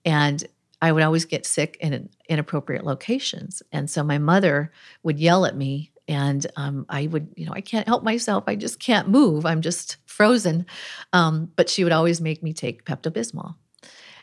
[0.03, 0.45] and
[0.81, 3.63] I would always get sick in inappropriate locations.
[3.71, 7.61] And so my mother would yell at me and um, I would, you know, I
[7.61, 8.43] can't help myself.
[8.47, 9.45] I just can't move.
[9.45, 10.65] I'm just frozen.
[11.13, 13.55] Um, but she would always make me take Pepto Bismol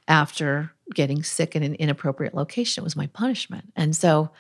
[0.07, 2.83] after getting sick in an inappropriate location.
[2.83, 3.72] It was my punishment.
[3.74, 4.33] And so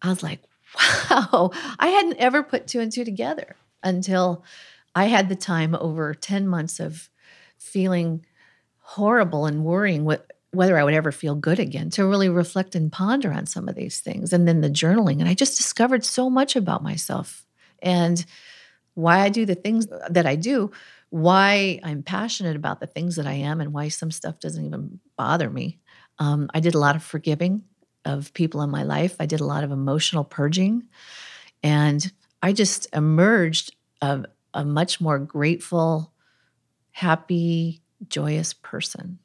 [0.00, 0.40] I was like,
[1.10, 4.44] wow, I hadn't ever put two and two together until
[4.94, 7.08] I had the time over 10 months of
[7.56, 8.24] feeling
[8.78, 12.92] horrible and worrying what whether I would ever feel good again to really reflect and
[12.92, 14.34] ponder on some of these things.
[14.34, 15.20] And then the journaling.
[15.20, 17.46] And I just discovered so much about myself
[17.82, 18.22] and
[18.92, 20.70] why I do the things that I do,
[21.08, 25.00] why I'm passionate about the things that I am, and why some stuff doesn't even
[25.16, 25.78] bother me.
[26.18, 27.62] Um, I did a lot of forgiving
[28.04, 30.82] of people in my life, I did a lot of emotional purging.
[31.62, 34.24] And I just emerged a,
[34.54, 36.12] a much more grateful,
[36.90, 39.18] happy, joyous person.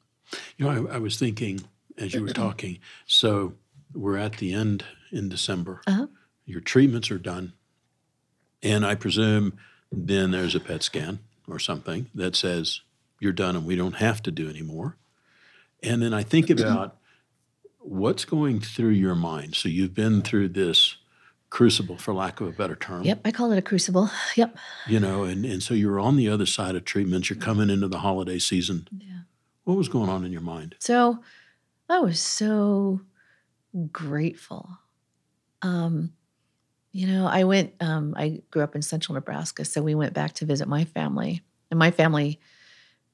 [0.56, 1.60] You know, I, I, was thinking
[1.96, 3.54] as you were talking, so
[3.94, 5.80] we're at the end in December.
[5.86, 6.06] Uh-huh.
[6.44, 7.52] Your treatments are done.
[8.62, 9.58] And I presume
[9.90, 12.80] then there's a PET scan or something that says
[13.20, 14.96] you're done and we don't have to do anymore.
[15.82, 16.96] And then I think about
[17.78, 19.54] what's going through your mind.
[19.54, 20.96] So you've been through this
[21.50, 23.02] crucible, for lack of a better term.
[23.04, 24.10] Yep, I call it a crucible.
[24.36, 24.56] Yep.
[24.86, 27.30] You know, and, and so you're on the other side of treatments.
[27.30, 28.88] You're coming into the holiday season.
[28.96, 29.20] Yeah.
[29.64, 30.76] What was going on in your mind?
[30.78, 31.18] So
[31.88, 33.00] I was so
[33.92, 34.68] grateful.
[35.62, 36.12] Um,
[36.92, 40.32] you know, I went, um, I grew up in central Nebraska, so we went back
[40.34, 41.42] to visit my family.
[41.70, 42.40] And my family,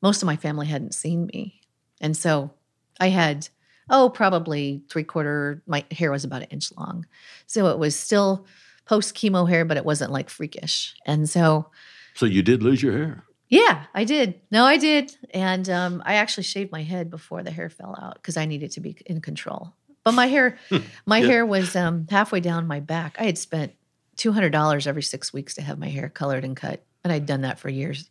[0.00, 1.60] most of my family hadn't seen me.
[2.00, 2.52] And so
[3.00, 3.48] I had,
[3.90, 7.06] oh, probably three quarter, my hair was about an inch long.
[7.46, 8.46] So it was still
[8.86, 10.94] post chemo hair, but it wasn't like freakish.
[11.06, 11.70] And so.
[12.14, 13.24] So you did lose your hair?
[13.48, 14.40] Yeah, I did.
[14.50, 15.14] No, I did.
[15.32, 18.72] And um, I actually shaved my head before the hair fell out because I needed
[18.72, 19.74] to be in control.
[20.02, 20.78] But my hair, hmm.
[21.06, 21.26] my yeah.
[21.26, 23.16] hair was um, halfway down my back.
[23.18, 23.72] I had spent
[24.16, 27.26] two hundred dollars every six weeks to have my hair colored and cut, and I'd
[27.26, 28.10] done that for years.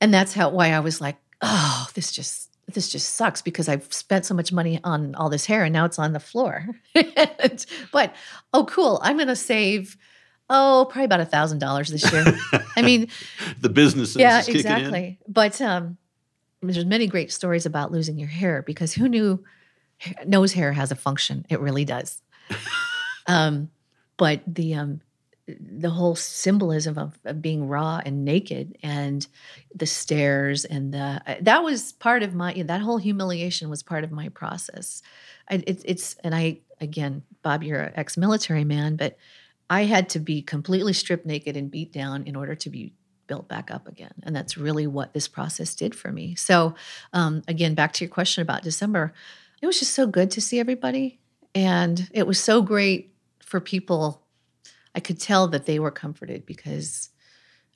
[0.00, 3.92] And that's how why I was like, oh, this just this just sucks because I've
[3.92, 6.66] spent so much money on all this hair and now it's on the floor.
[7.92, 8.14] but
[8.52, 9.00] oh, cool!
[9.02, 9.96] I'm going to save
[10.50, 12.24] oh, probably about a thousand dollars this year.
[12.76, 13.08] I mean,
[13.60, 15.18] the business, yeah, exactly.
[15.26, 15.96] But um,
[16.60, 19.42] there's many great stories about losing your hair because who knew
[20.26, 21.46] nose hair has a function?
[21.48, 22.20] It really does.
[23.26, 23.70] um,
[24.16, 25.00] but the um,
[25.48, 29.26] the whole symbolism of, of, being raw and naked and
[29.74, 34.12] the stairs and the that was part of my that whole humiliation was part of
[34.12, 35.02] my process.
[35.50, 39.16] It, it's and I again, Bob, you're an ex-military man, but
[39.68, 42.92] I had to be completely stripped naked and beat down in order to be
[43.26, 44.12] built back up again.
[44.24, 46.34] And that's really what this process did for me.
[46.34, 46.74] So,
[47.12, 49.12] um, again, back to your question about December,
[49.62, 51.20] it was just so good to see everybody.
[51.54, 54.19] And it was so great for people.
[54.94, 57.10] I could tell that they were comforted because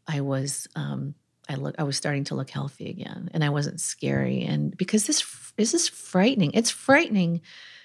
[0.07, 0.67] I was.
[0.75, 1.15] Um,
[1.49, 1.75] I look.
[1.79, 4.43] I was starting to look healthy again, and I wasn't scary.
[4.43, 6.53] And because this, this is frightening.
[6.55, 7.43] It's frightening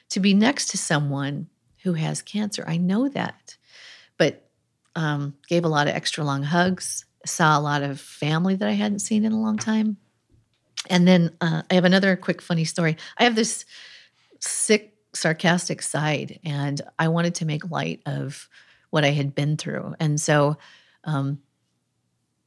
[0.10, 1.48] to be next to someone
[1.84, 2.64] who has cancer.
[2.68, 3.58] I know that
[4.20, 4.46] but
[4.96, 7.06] um, gave a lot of extra long hugs.
[7.26, 9.98] Saw a lot of family that I hadn't seen in a long time.
[10.90, 12.98] And then uh, I have another quick funny story.
[13.18, 13.66] I have this
[14.40, 18.48] sick, sarcastic side, and I wanted to make light of
[18.90, 19.96] what I had been through.
[20.00, 20.58] And so
[21.04, 21.40] um,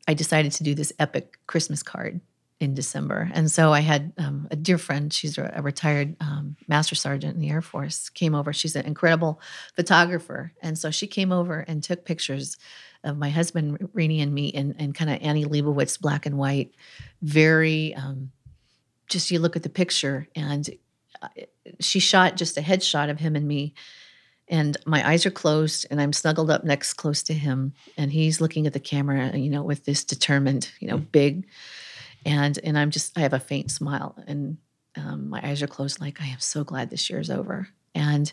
[0.09, 2.21] I decided to do this epic Christmas card
[2.63, 3.29] in December.
[3.35, 7.41] And so I had um, a dear friend, she's a, retired um, master sergeant in
[7.41, 8.53] the Air Force, came over.
[8.53, 9.41] She's an incredible
[9.75, 10.53] photographer.
[10.63, 12.57] And so she came over and took pictures
[13.03, 16.73] of my husband, Rennie, and me in, in kind of Annie Leibovitz black and white.
[17.21, 18.31] Very, um,
[19.09, 20.71] just you look at the picture, and
[21.21, 21.29] uh,
[21.81, 23.75] she shot just a headshot of him and me.
[24.53, 27.73] And my eyes are closed, and I'm snuggled up next close to him.
[27.97, 31.47] And he's looking at the camera, you know, with this determined, you know, big
[32.25, 34.59] and and i'm just i have a faint smile and
[34.97, 37.69] um, my eyes are closed like i am so glad this year is over.
[37.95, 38.33] And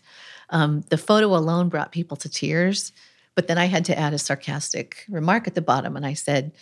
[0.51, 2.93] um, the photo alone brought people to tears
[3.35, 6.53] but then i had to add a sarcastic remark at the bottom and i said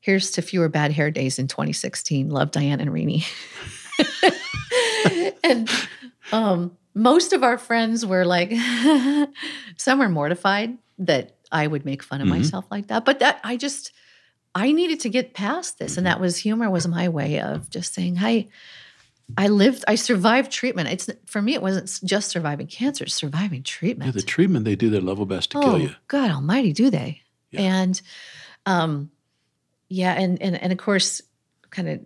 [0.00, 3.24] here's to fewer bad hair days in 2016 love diane and Rennie
[5.44, 5.70] and
[6.30, 8.52] um, most of our friends were like
[9.76, 12.38] some were mortified that i would make fun of mm-hmm.
[12.38, 13.92] myself like that but that i just
[14.54, 15.96] I needed to get past this.
[15.96, 18.48] And that was humor was my way of just saying, Hi,
[19.36, 20.90] I lived, I survived treatment.
[20.90, 24.08] It's for me, it wasn't just surviving cancer, it's surviving treatment.
[24.08, 25.94] Yeah, the treatment, they do their level best to oh, kill you.
[26.08, 27.22] God almighty, do they?
[27.50, 27.60] Yeah.
[27.60, 28.02] And
[28.66, 29.10] um,
[29.88, 31.22] yeah, and and and of course,
[31.70, 32.00] kind of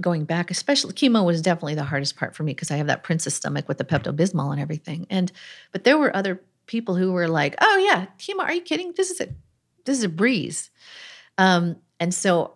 [0.00, 3.02] going back, especially chemo was definitely the hardest part for me because I have that
[3.02, 5.06] princess stomach with the Pepto Bismol and everything.
[5.10, 5.30] And
[5.72, 8.42] but there were other people who were like, "Oh yeah, chemo?
[8.42, 8.92] Are you kidding?
[8.96, 9.28] This is a
[9.84, 10.70] this is a breeze."
[11.38, 12.54] Um, and so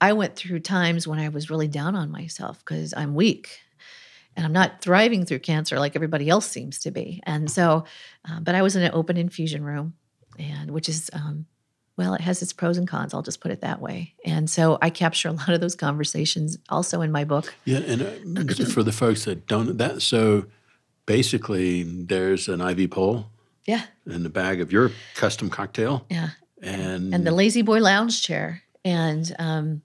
[0.00, 3.60] I went through times when I was really down on myself because I'm weak
[4.36, 7.22] and I'm not thriving through cancer like everybody else seems to be.
[7.24, 7.84] And so,
[8.28, 9.94] uh, but I was in an open infusion room,
[10.38, 11.46] and which is, um,
[11.96, 13.14] well, it has its pros and cons.
[13.14, 14.14] I'll just put it that way.
[14.24, 17.54] And so I capture a lot of those conversations also in my book.
[17.64, 18.02] Yeah, and
[18.38, 20.46] uh, for the folks that don't that, so
[21.06, 23.26] basically, there's an IV pole.
[23.66, 23.82] Yeah.
[24.06, 26.04] In the bag of your custom cocktail.
[26.10, 26.30] Yeah
[26.64, 29.82] and and the lazy boy lounge chair and um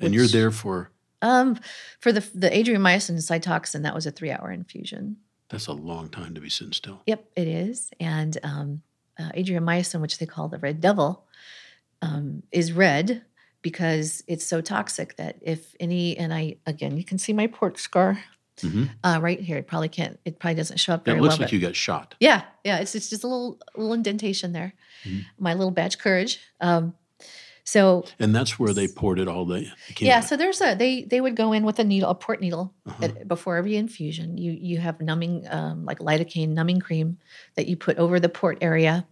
[0.00, 0.90] and which, you're there for
[1.22, 1.58] um
[2.00, 5.16] for the the adriamycin cytoxan that was a three hour infusion
[5.48, 8.82] that's a long time to be sitting still yep it is and um
[9.18, 11.24] uh, adriamycin which they call the red devil
[12.02, 13.24] um, is red
[13.62, 17.78] because it's so toxic that if any and i again you can see my port
[17.78, 18.18] scar
[18.58, 18.84] Mm-hmm.
[19.02, 19.56] Uh, right here.
[19.56, 20.18] It probably can't.
[20.24, 21.04] It probably doesn't show up.
[21.04, 22.14] Very it looks well, like you got shot.
[22.20, 22.78] Yeah, yeah.
[22.78, 24.74] It's it's just a little little indentation there.
[25.04, 25.20] Mm-hmm.
[25.38, 26.38] My little badge courage.
[26.60, 26.94] Um,
[27.64, 29.66] so and that's where they poured it all the
[29.98, 30.20] yeah.
[30.20, 33.04] So there's a they they would go in with a needle, a port needle uh-huh.
[33.04, 34.36] at, before every infusion.
[34.36, 37.18] You you have numbing um, like lidocaine numbing cream
[37.56, 39.06] that you put over the port area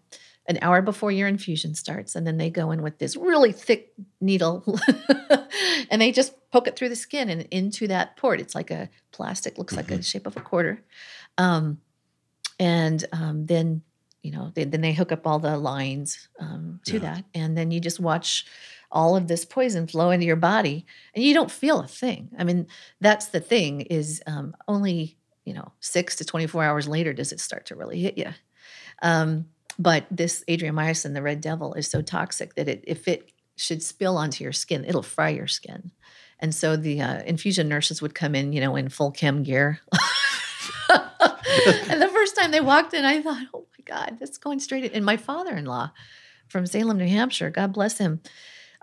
[0.47, 3.93] an hour before your infusion starts, and then they go in with this really thick
[4.21, 4.79] needle,
[5.91, 8.41] and they just poke it through the skin and into that port.
[8.41, 10.01] It's like a plastic, looks like mm-hmm.
[10.01, 10.83] a shape of a quarter,
[11.39, 11.81] um,
[12.59, 13.83] and um, then
[14.23, 16.99] you know they, then they hook up all the lines um, to yeah.
[17.01, 18.47] that, and then you just watch
[18.91, 22.31] all of this poison flow into your body, and you don't feel a thing.
[22.39, 22.67] I mean,
[23.01, 27.33] that's the thing is um, only you know six to twenty four hours later does
[27.33, 28.31] it start to really hit you.
[29.03, 29.47] Um,
[29.79, 34.17] but this adriamycin, the red devil, is so toxic that it, if it should spill
[34.17, 35.91] onto your skin, it'll fry your skin.
[36.39, 39.81] And so the uh, infusion nurses would come in, you know, in full chem gear.
[40.91, 44.85] and the first time they walked in, I thought, oh my God, that's going straight
[44.85, 44.93] in.
[44.93, 45.93] And my father in law
[46.49, 48.21] from Salem, New Hampshire, God bless him,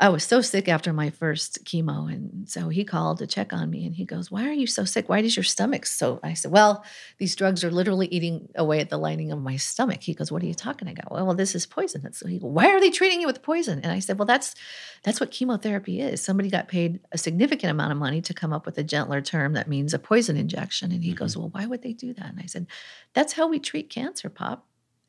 [0.01, 2.12] I was so sick after my first chemo.
[2.12, 4.85] And so he called to check on me and he goes, Why are you so
[4.85, 5.09] sick?
[5.09, 6.21] Why does your stomach so?
[6.23, 6.85] I said, Well,
[7.17, 10.01] these drugs are literally eating away at the lining of my stomach.
[10.01, 11.12] He goes, What are you talking about?
[11.12, 12.12] Well, well this is poison.
[12.13, 13.81] So he goes, Why are they treating you with poison?
[13.83, 14.55] And I said, Well, that's
[15.03, 16.21] that's what chemotherapy is.
[16.21, 19.51] Somebody got paid a significant amount of money to come up with a gentler term
[19.53, 20.93] that means a poison injection.
[20.93, 21.17] And he mm-hmm.
[21.17, 22.25] goes, Well, why would they do that?
[22.25, 22.67] And I said,
[23.13, 24.65] That's how we treat cancer, Pop.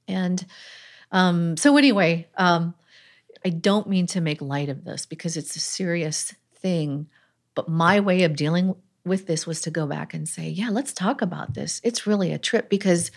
[0.09, 0.45] And
[1.13, 2.75] um, so anyway, um,
[3.45, 7.09] I don't mean to make light of this because it's a serious thing,
[7.55, 8.75] but my way of dealing
[9.05, 11.81] with this was to go back and say, yeah, let's talk about this.
[11.83, 13.11] It's really a trip because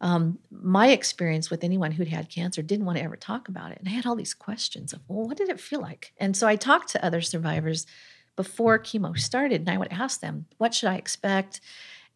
[0.00, 3.78] um, my experience with anyone who'd had cancer didn't want to ever talk about it.
[3.78, 6.12] And I had all these questions of, well, what did it feel like?
[6.18, 7.86] And so I talked to other survivors
[8.34, 11.60] before chemo started and I would ask them, what should I expect?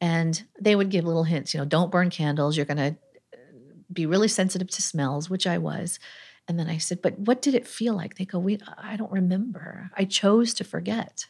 [0.01, 2.57] And they would give little hints, you know, don't burn candles.
[2.57, 2.97] You're going to
[3.93, 6.01] be really sensitive to smells, which I was.
[6.49, 8.17] And then I said, But what did it feel like?
[8.17, 9.91] They go, Wait, I don't remember.
[9.97, 11.27] I chose to forget.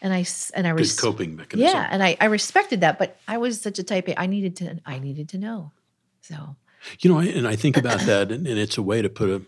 [0.00, 0.24] And I
[0.54, 1.74] and I res- coping mechanism.
[1.74, 4.20] Yeah, and I, I respected that, but I was such a type A.
[4.20, 5.72] I needed to I needed to know.
[6.20, 6.56] So
[7.00, 9.42] you know, and I think about that, and, and it's a way to put a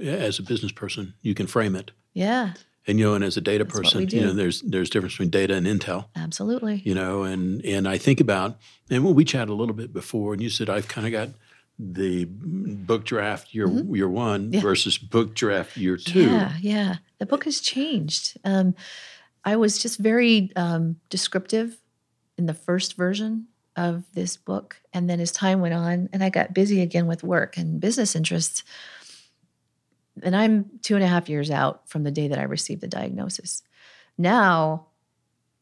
[0.00, 1.90] as a business person, you can frame it.
[2.12, 2.52] Yeah.
[2.86, 5.30] And you know, and as a data That's person, you know, there's there's difference between
[5.30, 6.06] data and intel.
[6.14, 6.82] Absolutely.
[6.84, 8.58] You know, and and I think about
[8.90, 11.30] and when we chatted a little bit before, and you said I've kind of got
[11.78, 14.54] the book draft year year one Mm-hmm.
[14.54, 14.60] Yeah.
[14.60, 16.30] versus book draft year two.
[16.30, 16.94] Yeah, yeah.
[17.18, 18.38] The book has changed.
[18.44, 18.74] Um,
[19.44, 21.76] I was just very um, descriptive
[22.38, 23.46] in the first version
[23.76, 24.80] of this book.
[24.92, 28.16] And then as time went on, and I got busy again with work and business
[28.16, 28.64] interests,
[30.22, 32.88] and I'm two and a half years out from the day that I received the
[32.88, 33.62] diagnosis.
[34.16, 34.86] Now,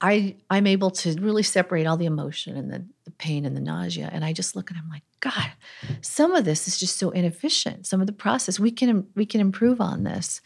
[0.05, 3.61] I I'm able to really separate all the emotion and the, the pain and the
[3.61, 5.50] nausea, and I just look and I'm like, God,
[6.02, 7.86] some of this is just so inefficient.
[7.86, 10.42] Some of the process we can we can improve on this.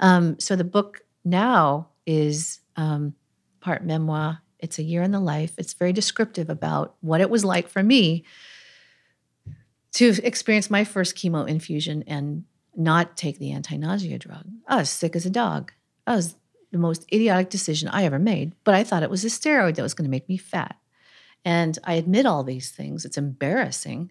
[0.00, 3.14] Um, so the book now is um,
[3.60, 4.42] part memoir.
[4.58, 5.54] It's a year in the life.
[5.56, 8.24] It's very descriptive about what it was like for me
[9.92, 12.44] to experience my first chemo infusion and
[12.74, 14.46] not take the anti-nausea drug.
[14.66, 15.70] I was sick as a dog.
[16.08, 16.34] I was
[16.72, 19.82] the most idiotic decision I ever made, but I thought it was a steroid that
[19.82, 20.76] was going to make me fat.
[21.44, 23.04] And I admit all these things.
[23.04, 24.10] It's embarrassing.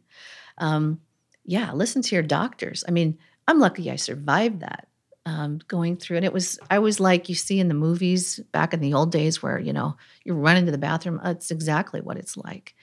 [0.57, 1.01] Um,
[1.43, 2.83] yeah, listen to your doctors.
[2.87, 4.87] I mean, I'm lucky I survived that
[5.25, 6.17] um, going through.
[6.17, 9.11] And it was, I was like you see in the movies back in the old
[9.11, 11.19] days where, you know, you run into the bathroom.
[11.23, 12.75] That's exactly what it's like.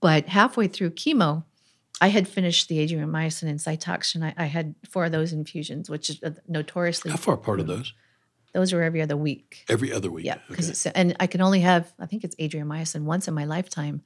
[0.00, 1.44] But halfway through chemo,
[2.00, 4.22] I had finished the adriamycin and cytoxan.
[4.22, 7.64] I, I had four of those infusions, which is uh, notoriously, How far apart are
[7.64, 7.92] those?
[8.58, 9.64] Those were every other week.
[9.68, 10.26] Every other week.
[10.26, 10.72] Yeah, because Okay.
[10.72, 14.02] it's and I can only have I think it's adriamycin once in my lifetime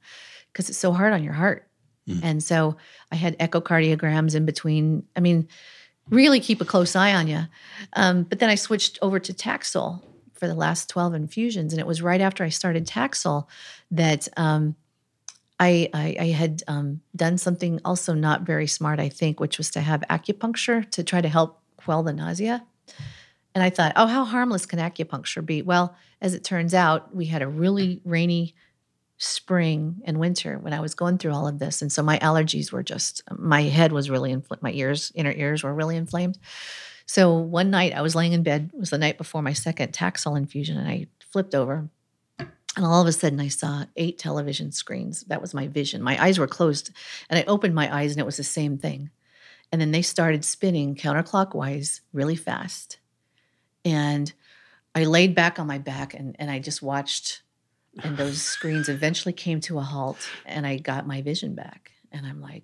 [0.51, 1.67] because it's so hard on your heart.
[2.07, 2.19] Mm.
[2.23, 2.77] And so
[3.11, 5.03] I had echocardiograms in between.
[5.15, 5.47] I mean,
[6.09, 7.41] really keep a close eye on you.
[7.93, 10.01] Um, but then I switched over to Taxol
[10.33, 13.47] for the last twelve infusions, and it was right after I started Taxol
[13.91, 14.75] that um,
[15.59, 19.71] I, I I had um, done something also not very smart, I think, which was
[19.71, 22.63] to have acupuncture to try to help quell the nausea.
[23.55, 25.61] And I thought, oh, how harmless can acupuncture be?
[25.61, 28.55] Well, as it turns out, we had a really rainy
[29.17, 31.81] spring and winter when I was going through all of this.
[31.81, 35.63] And so my allergies were just, my head was really inflamed, my ears, inner ears
[35.63, 36.37] were really inflamed.
[37.05, 39.93] So one night I was laying in bed, it was the night before my second
[39.93, 41.89] Taxol infusion, and I flipped over.
[42.39, 45.21] And all of a sudden, I saw eight television screens.
[45.25, 46.01] That was my vision.
[46.01, 46.89] My eyes were closed,
[47.29, 49.11] and I opened my eyes, and it was the same thing.
[49.71, 52.97] And then they started spinning counterclockwise really fast
[53.85, 54.31] and
[54.95, 57.41] I laid back on my back and, and I just watched,
[58.03, 61.91] and those screens eventually came to a halt, and I got my vision back.
[62.11, 62.63] And I'm like,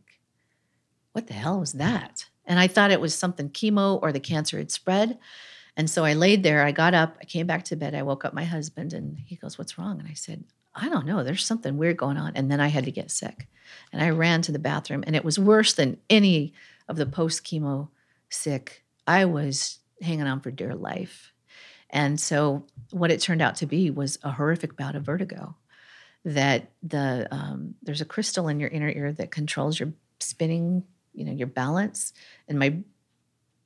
[1.14, 2.26] what the hell was that?
[2.46, 5.18] And I thought it was something chemo or the cancer had spread.
[5.76, 8.26] And so I laid there, I got up, I came back to bed, I woke
[8.26, 10.00] up my husband, and he goes, What's wrong?
[10.00, 10.44] And I said,
[10.76, 12.34] I don't know, there's something weird going on.
[12.36, 13.48] And then I had to get sick.
[13.92, 16.54] And I ran to the bathroom, and it was worse than any
[16.88, 17.90] of the post chemo
[18.30, 18.84] sick.
[19.08, 21.34] I was hanging on for dear life.
[21.90, 25.56] And so, what it turned out to be was a horrific bout of vertigo.
[26.26, 30.84] That the um, there's a crystal in your inner ear that controls your spinning,
[31.14, 32.14] you know, your balance.
[32.48, 32.78] And my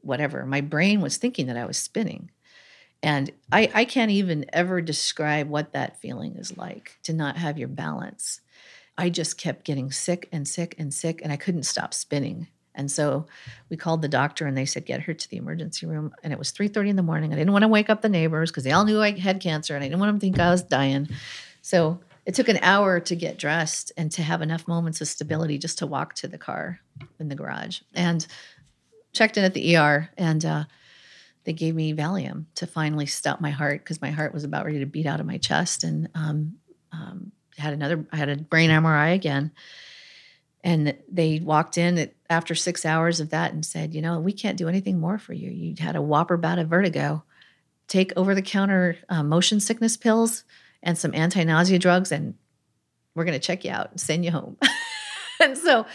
[0.01, 2.31] whatever, my brain was thinking that I was spinning,
[3.01, 7.57] and I I can't even ever describe what that feeling is like to not have
[7.57, 8.39] your balance.
[8.97, 12.47] I just kept getting sick and sick and sick, and I couldn't stop spinning.
[12.75, 13.27] And so
[13.69, 16.13] we called the doctor and they said, get her to the emergency room.
[16.23, 17.31] And it was 3.30 in the morning.
[17.31, 19.75] I didn't want to wake up the neighbors because they all knew I had cancer
[19.75, 21.09] and I didn't want them to think I was dying.
[21.61, 25.57] So it took an hour to get dressed and to have enough moments of stability
[25.57, 26.79] just to walk to the car
[27.19, 27.81] in the garage.
[27.93, 28.25] And
[29.11, 30.63] checked in at the ER and uh,
[31.43, 34.79] they gave me Valium to finally stop my heart because my heart was about ready
[34.79, 35.83] to beat out of my chest.
[35.83, 36.55] And um,
[36.91, 39.51] um, had another, I had a brain MRI again.
[40.63, 44.31] And they walked in at, after six hours of that and said, you know, we
[44.31, 45.49] can't do anything more for you.
[45.49, 47.23] You had a whopper bout of vertigo.
[47.87, 50.45] Take over the counter uh, motion sickness pills
[50.81, 52.35] and some anti nausea drugs, and
[53.13, 54.57] we're going to check you out and send you home.
[55.41, 55.85] and so,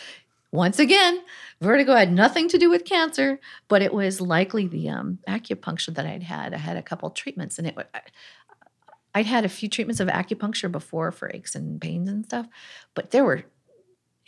[0.53, 1.23] once again,
[1.61, 6.07] vertigo had nothing to do with cancer, but it was likely the um, acupuncture that
[6.07, 6.53] I'd had.
[6.53, 7.77] I had a couple treatments, and it.
[7.95, 8.01] I,
[9.15, 12.47] I'd had a few treatments of acupuncture before for aches and pains and stuff,
[12.95, 13.45] but there were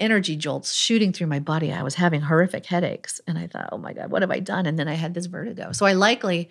[0.00, 1.72] energy jolts shooting through my body.
[1.72, 3.20] I was having horrific headaches.
[3.26, 4.66] And I thought, oh my God, what have I done?
[4.66, 5.72] And then I had this vertigo.
[5.72, 6.48] So I likely,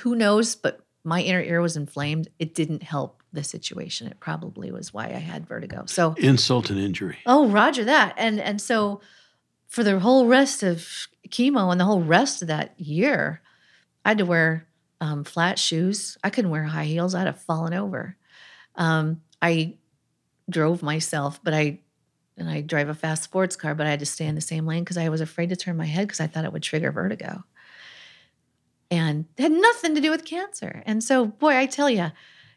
[0.00, 2.28] who knows, but my inner ear was inflamed.
[2.38, 4.08] It didn't help the situation.
[4.08, 5.84] It probably was why I had vertigo.
[5.86, 7.18] So Insult and injury.
[7.24, 8.14] Oh, Roger that.
[8.16, 9.00] And and so
[9.68, 13.42] for the whole rest of chemo and the whole rest of that year,
[14.04, 14.66] I had to wear
[15.00, 16.16] um, flat shoes.
[16.24, 17.14] I couldn't wear high heels.
[17.14, 18.16] I'd have fallen over.
[18.74, 19.76] Um, I
[20.48, 21.80] drove myself, but I
[22.38, 24.66] and I drive a fast sports car, but I had to stay in the same
[24.66, 26.92] lane because I was afraid to turn my head because I thought it would trigger
[26.92, 27.44] vertigo.
[28.90, 30.82] and it had nothing to do with cancer.
[30.86, 32.10] And so, boy, I tell you,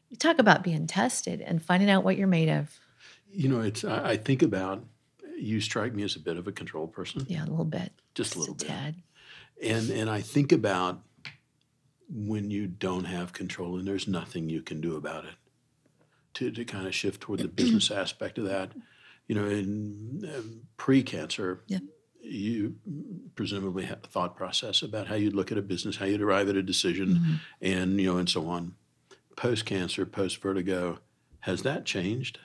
[0.09, 2.79] you talk about being tested and finding out what you're made of.
[3.31, 4.85] You know, it's I, I think about
[5.37, 7.25] you strike me as a bit of a control person.
[7.27, 7.91] Yeah, a little bit.
[8.13, 8.67] Just a little bit.
[8.67, 8.95] Tad.
[9.61, 11.01] And and I think about
[12.09, 15.33] when you don't have control and there's nothing you can do about it.
[16.35, 18.71] To, to kind of shift toward the business aspect of that,
[19.31, 21.83] you know, in um, pre-cancer, Yep.
[22.21, 22.75] you
[23.35, 26.49] presumably had a thought process about how you'd look at a business, how you'd arrive
[26.49, 27.33] at a decision, Mm-hmm.
[27.61, 28.75] and you know, and so on.
[29.37, 30.99] Post-cancer, post-vertigo,
[31.39, 32.39] has that changed?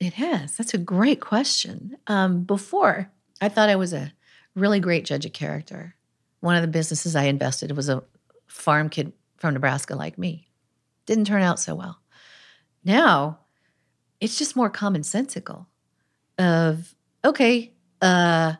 [0.00, 0.56] It has.
[0.56, 1.96] That's a great question.
[2.08, 3.08] Um, before,
[3.40, 4.12] I thought I was a
[4.56, 5.94] really great judge of character.
[6.40, 8.02] One of the businesses I invested was a
[8.48, 10.48] farm kid from Nebraska like me.
[11.06, 12.00] Didn't turn out so well.
[12.84, 13.38] Now,
[14.20, 15.66] it's just more commonsensical
[16.38, 18.54] of, okay, uh,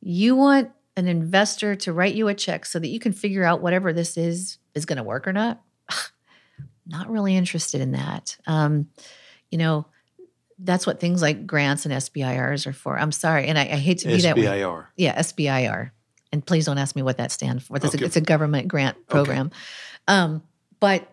[0.00, 3.60] you want an investor to write you a check so that you can figure out
[3.62, 5.60] whatever this is is going to work or not.
[6.86, 8.36] not really interested in that.
[8.46, 8.88] Um,
[9.50, 9.86] you know,
[10.58, 12.98] that's what things like grants and SBIRs are for.
[12.98, 14.42] I'm sorry, and I, I hate to be that way.
[14.42, 14.86] SBIR.
[14.96, 15.90] Yeah, SBIR.
[16.32, 17.78] And please don't ask me what that stands for.
[17.78, 18.04] That's Okay.
[18.04, 19.50] a, it's a government grant program.
[20.08, 20.42] Um,
[20.80, 21.10] but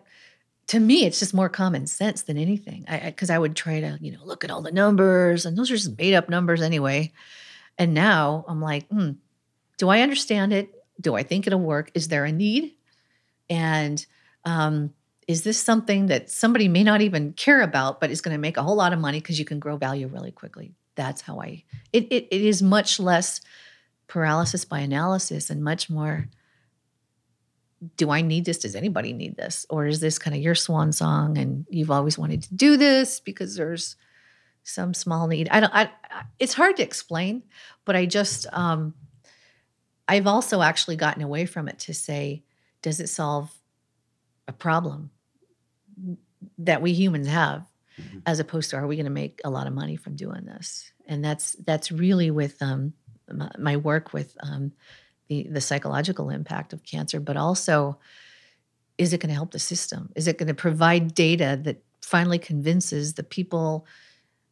[0.68, 2.84] to me, it's just more common sense than anything.
[2.88, 5.70] I because I, would try to you know look at all the numbers, and those
[5.70, 7.12] are just made up numbers anyway.
[7.78, 9.12] And now I'm like, hmm,
[9.78, 10.70] do I understand it?
[11.00, 11.90] Do I think it'll work?
[11.94, 12.74] Is there a need?
[13.50, 14.04] And
[14.44, 14.94] um,
[15.28, 18.56] is this something that somebody may not even care about, but is going to make
[18.56, 20.72] a whole lot of money because you can grow value really quickly?
[20.94, 21.64] That's how I.
[21.92, 23.40] It, it it is much less
[24.08, 26.28] paralysis by analysis and much more.
[27.96, 28.58] Do I need this?
[28.58, 29.66] Does anybody need this?
[29.68, 33.20] Or is this kind of your swan song and you've always wanted to do this
[33.20, 33.96] because there's
[34.62, 35.48] some small need?
[35.50, 35.74] I don't.
[35.74, 35.90] I.
[36.10, 37.42] I- It's hard to explain,
[37.84, 38.46] but I just.
[38.52, 38.94] um
[40.08, 42.44] I've also actually gotten away from it to say,
[42.80, 43.52] does it solve
[44.46, 45.10] a problem
[46.58, 47.66] that we humans have,
[48.00, 48.22] Mhm.
[48.24, 50.92] as opposed to are we going to make a lot of money from doing this?
[51.06, 52.92] And that's that's really with um,
[53.32, 54.72] my, my work with um,
[55.28, 57.98] the the psychological impact of cancer, but also
[58.98, 60.10] is it going to help the system?
[60.16, 63.86] Is it going to provide data that finally convinces the people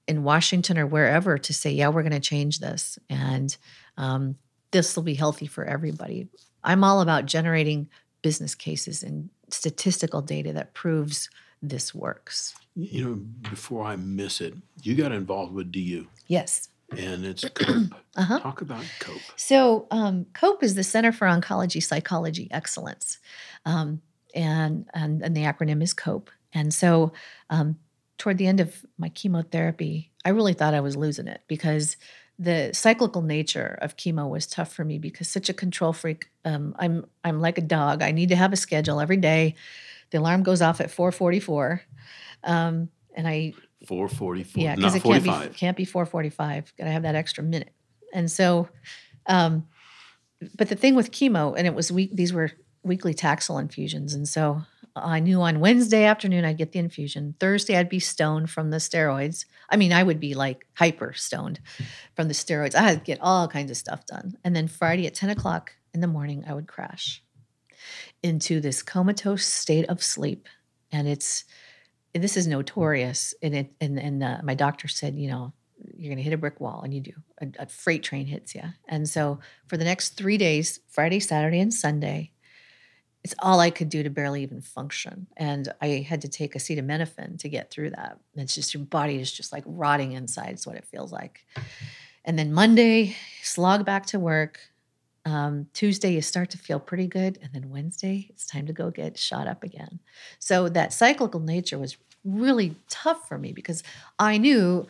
[0.07, 3.57] in Washington or wherever to say, yeah, we're going to change this and
[3.97, 4.37] um,
[4.71, 6.29] this will be healthy for everybody.
[6.63, 7.89] I'm all about generating
[8.23, 11.31] business cases and statistical data that proves
[11.63, 12.55] this works.
[12.75, 13.15] You know,
[13.49, 16.69] before I miss it, you got involved with DU, Yes.
[16.91, 17.95] And it's COPE.
[18.17, 18.39] Uh-huh.
[18.41, 19.21] Talk about COPE.
[19.37, 23.19] So, um, COPE is the Center for Oncology Psychology Excellence,
[23.65, 24.01] um,
[24.35, 26.31] and, and and the acronym is COPE.
[26.53, 27.13] And so,
[27.51, 27.79] um,
[28.19, 31.97] toward the end of my chemotherapy, I really thought I was losing it because
[32.39, 36.27] the cyclical nature of chemo was tough for me because such a control freak.
[36.45, 38.03] Um, I'm I'm like a dog.
[38.03, 39.55] I need to have a schedule every day.
[40.11, 41.81] The alarm goes off at 4:44,
[42.43, 43.55] um, and I
[43.87, 46.73] 444, yeah, because not it can't be can't be 445.
[46.77, 47.73] Got to have that extra minute.
[48.13, 48.69] And so,
[49.27, 49.67] um,
[50.57, 52.11] but the thing with chemo, and it was week.
[52.15, 52.51] These were
[52.83, 54.63] weekly Taxol infusions, and so
[54.97, 57.35] I knew on Wednesday afternoon I'd get the infusion.
[57.41, 59.45] Thursday I'd be stoned from the steroids.
[59.69, 61.61] I mean, I would be like hyper stoned
[62.15, 62.77] from the steroids.
[62.77, 66.07] I'd get all kinds of stuff done, and then Friday at 10 o'clock in the
[66.07, 67.23] morning I would crash
[68.23, 70.49] into this comatose state of sleep,
[70.93, 71.45] and it's
[72.15, 75.53] this is notorious and it and and uh, my doctor said you know
[75.97, 78.55] you're going to hit a brick wall and you do a, a freight train hits
[78.55, 82.31] you and so for the next three days friday saturday and sunday
[83.25, 85.27] it's all i could do to barely even function.
[85.37, 88.19] And i had to take acetaminophen to get through that.
[88.35, 91.45] And it's just your body is just like rotting inside is what it feels like.
[92.25, 94.61] And then monday slog back to work
[95.25, 98.91] um, tuesday you start to feel pretty good and then wednesday it's time to go
[98.91, 100.01] get shot up again
[100.39, 103.83] so that cyclical nature was really tough for me because
[104.19, 104.87] I knew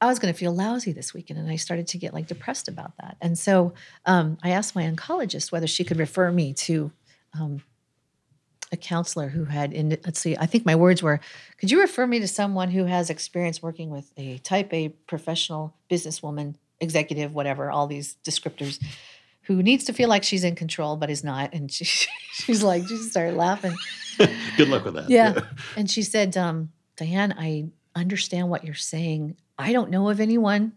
[0.00, 2.68] I was going to feel lousy this weekend, and I started to get like depressed
[2.68, 3.16] about that.
[3.20, 3.72] And so
[4.04, 6.90] um, I asked my oncologist whether she could refer me to
[7.38, 7.62] um,
[8.72, 9.72] a counselor who had.
[9.72, 11.20] In, let's see, I think my words were,
[11.58, 15.72] "Could you refer me to someone who has experience working with a Type A professional
[15.88, 18.82] businesswoman, executive, whatever, all these descriptors."
[19.46, 21.52] Who needs to feel like she's in control but is not?
[21.52, 21.84] And she,
[22.32, 23.74] she's like, she started laughing.
[24.56, 25.10] Good luck with that.
[25.10, 25.40] Yeah.
[25.76, 29.36] And she said, um, Diane, I understand what you're saying.
[29.58, 30.72] I don't know of anyone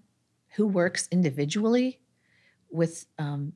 [0.56, 2.00] who works individually
[2.72, 3.54] with, um,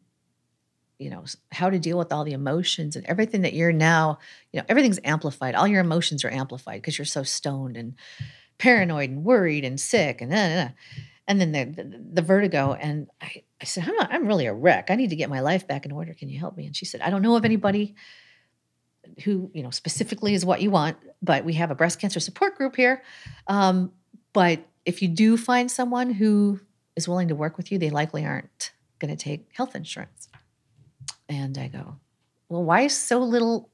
[0.98, 4.20] you know, how to deal with all the emotions and everything that you're now,
[4.52, 5.56] you know, everything's amplified.
[5.56, 7.96] All your emotions are amplified because you're so stoned and
[8.58, 10.70] paranoid and worried and sick and, uh,
[11.28, 12.74] and then the, the, the vertigo.
[12.74, 14.90] And I, I said, I'm, not, I'm really a wreck.
[14.90, 16.14] I need to get my life back in order.
[16.14, 16.66] Can you help me?
[16.66, 17.96] And she said, I don't know of anybody
[19.24, 22.56] who, you know, specifically is what you want, but we have a breast cancer support
[22.56, 23.04] group here.
[23.48, 23.92] Um,
[24.34, 26.60] but if you do find someone who
[26.96, 30.30] is willing to work with you, they likely aren't going to take health insurance.
[31.28, 31.98] And I go,
[32.48, 33.70] well, why is so little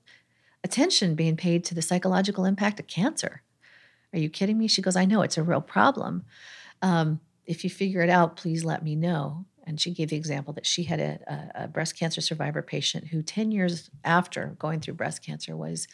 [0.64, 3.42] attention being paid to the psychological impact of cancer?
[4.14, 4.68] Are you kidding me?
[4.68, 6.26] She goes, I know it's a real problem.
[6.82, 9.46] Um, if you figure it out, please let me know.
[9.66, 13.22] And she gave the example that she had a, a, breast cancer survivor patient who,
[13.22, 15.88] 10 years after going through breast cancer, was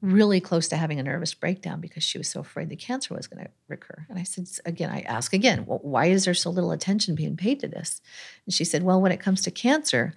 [0.00, 3.26] really close to having a nervous breakdown because she was so afraid the cancer was
[3.26, 4.06] going to recur.
[4.08, 7.36] And I said, again, I ask again, well, why is there so little attention being
[7.36, 8.00] paid to this?
[8.44, 10.14] And she said, well, when it comes to cancer,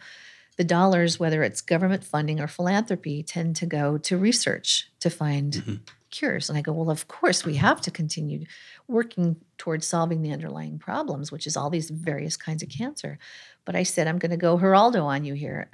[0.58, 5.54] the dollars, whether it's government funding or philanthropy, tend to go to research to find
[5.54, 5.76] mm-hmm.
[6.10, 6.50] Cures.
[6.50, 8.46] And I go, well, of course, we have to continue
[8.88, 13.20] working towards solving the underlying problems, which is all these various kinds of cancer.
[13.66, 15.70] But I said, I'm going to go Geraldo on you here.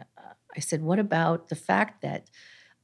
[0.55, 2.29] I said, what about the fact that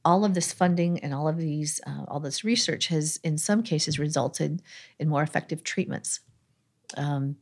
[0.04, 3.62] all of this funding and all of these, uh, all this research has, in some
[3.62, 4.62] cases, resulted
[4.98, 6.20] in more effective treatments.
[6.96, 7.36] Um,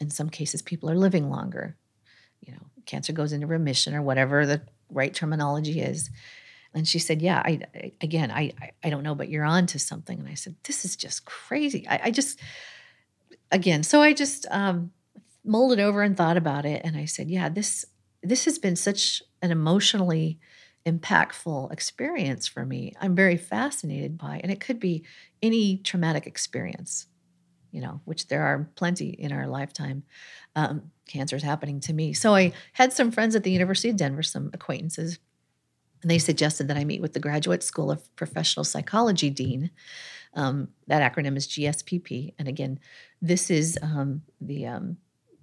[0.00, 1.76] in some cases, people are living longer.
[2.40, 6.10] You know, cancer goes into remission or whatever the right terminology is.
[6.74, 8.52] And she said, "Yeah, I, I again, I,
[8.82, 11.86] I don't know, but you're on to something." And I said, "This is just crazy."
[11.88, 12.40] I, I just,
[13.50, 14.92] again, so I just um,
[15.44, 17.84] mulled it over and thought about it, and I said, "Yeah, this
[18.22, 20.38] this has been such an emotionally
[20.86, 22.92] impactful experience for me.
[23.00, 25.04] I'm very fascinated by, and it could be
[25.42, 27.06] any traumatic experience,
[27.70, 30.04] you know, which there are plenty in our lifetime.
[30.56, 32.12] Um, cancer is happening to me.
[32.12, 35.18] So I had some friends at the University of Denver, some acquaintances
[36.02, 39.70] and they suggested that I meet with the Graduate School of Professional Psychology Dean.
[40.34, 42.34] Um, that acronym is GSPP.
[42.38, 42.80] And again,
[43.20, 44.96] this is um, the um,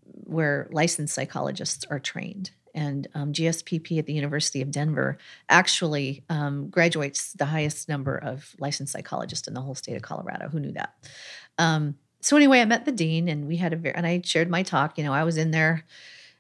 [0.04, 2.52] where licensed psychologists are trained.
[2.76, 8.56] And um, GSPP at the University of Denver actually um, graduates the highest number of
[8.60, 10.50] licensed psychologists in the whole state of Colorado.
[10.50, 10.94] Who knew that?
[11.58, 14.50] Um, so anyway, I met the dean, and we had a very, and I shared
[14.50, 14.98] my talk.
[14.98, 15.86] You know, I was in there.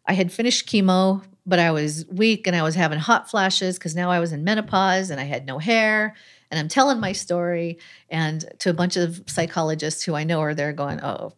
[0.05, 3.95] I had finished chemo but I was weak and I was having hot flashes because
[3.95, 6.15] now I was in menopause and I had no hair.
[6.51, 7.77] And I'm telling my story
[8.09, 11.33] and to a bunch of psychologists who I know are there going, oh,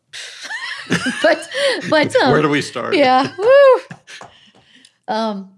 [1.22, 1.50] but
[1.90, 2.96] but um, where do we start?
[2.96, 3.82] Yeah, woo.
[5.08, 5.52] Um,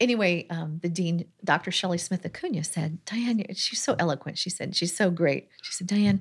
[0.00, 1.70] anyway, um, the dean, Dr.
[1.70, 4.36] Shelley Smith Acuna, said, Diane, she's so eloquent.
[4.36, 5.48] She said, she's so great.
[5.62, 6.20] She said, Diane,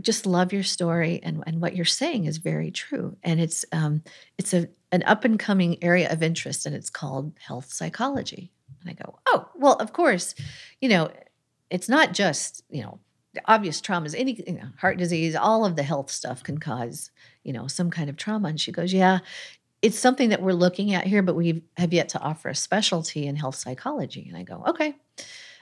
[0.00, 3.16] just love your story and, and what you're saying is very true.
[3.22, 4.02] And it's um,
[4.38, 8.50] it's a an up and coming area of interest and it's called health psychology.
[8.80, 10.34] And I go, oh, well, of course,
[10.80, 11.10] you know,
[11.70, 12.98] it's not just, you know,
[13.46, 17.10] obvious traumas, any you know, heart disease, all of the health stuff can cause,
[17.44, 18.48] you know, some kind of trauma.
[18.48, 19.20] And she goes, yeah,
[19.82, 23.26] it's something that we're looking at here, but we have yet to offer a specialty
[23.26, 24.26] in health psychology.
[24.28, 24.96] And I go, okay.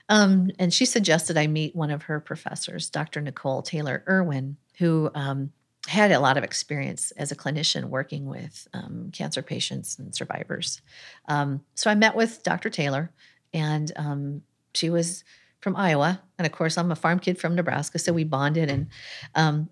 [0.09, 3.21] Um, and she suggested I meet one of her professors, Dr.
[3.21, 5.53] Nicole Taylor Irwin, who um,
[5.87, 10.81] had a lot of experience as a clinician working with um, cancer patients and survivors.
[11.29, 12.71] Um, so I met with Dr.
[12.71, 13.11] Taylor,
[13.53, 14.43] and um,
[14.75, 15.25] she was
[15.61, 18.71] from Iowa, and of course I'm a farm kid from Nebraska, so we bonded.
[18.71, 18.89] And
[19.35, 19.69] um,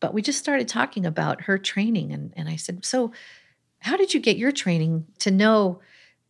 [0.00, 3.12] but we just started talking about her training, and and I said, so
[3.80, 5.80] how did you get your training to know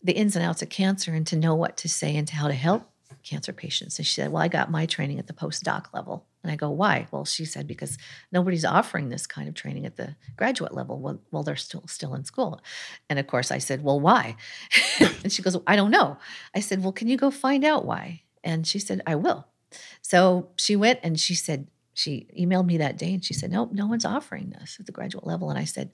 [0.03, 2.49] the ins and outs of cancer and to know what to say and to how
[2.49, 2.91] to help
[3.23, 3.99] cancer patients?
[3.99, 6.27] And she said, well, I got my training at the postdoc level.
[6.43, 7.07] And I go, why?
[7.11, 7.99] Well, she said, because
[8.33, 12.15] nobody's offering this kind of training at the graduate level while, while they're still still
[12.15, 12.61] in school.
[13.09, 14.37] And of course, I said, well, why?
[15.01, 16.17] and she goes, I don't know.
[16.55, 18.23] I said, well, can you go find out why?
[18.43, 19.47] And she said, I will.
[20.03, 23.73] So she went and she said, she emailed me that day and she said, nope,
[23.73, 25.51] no one's offering this at the graduate level.
[25.51, 25.91] And I said,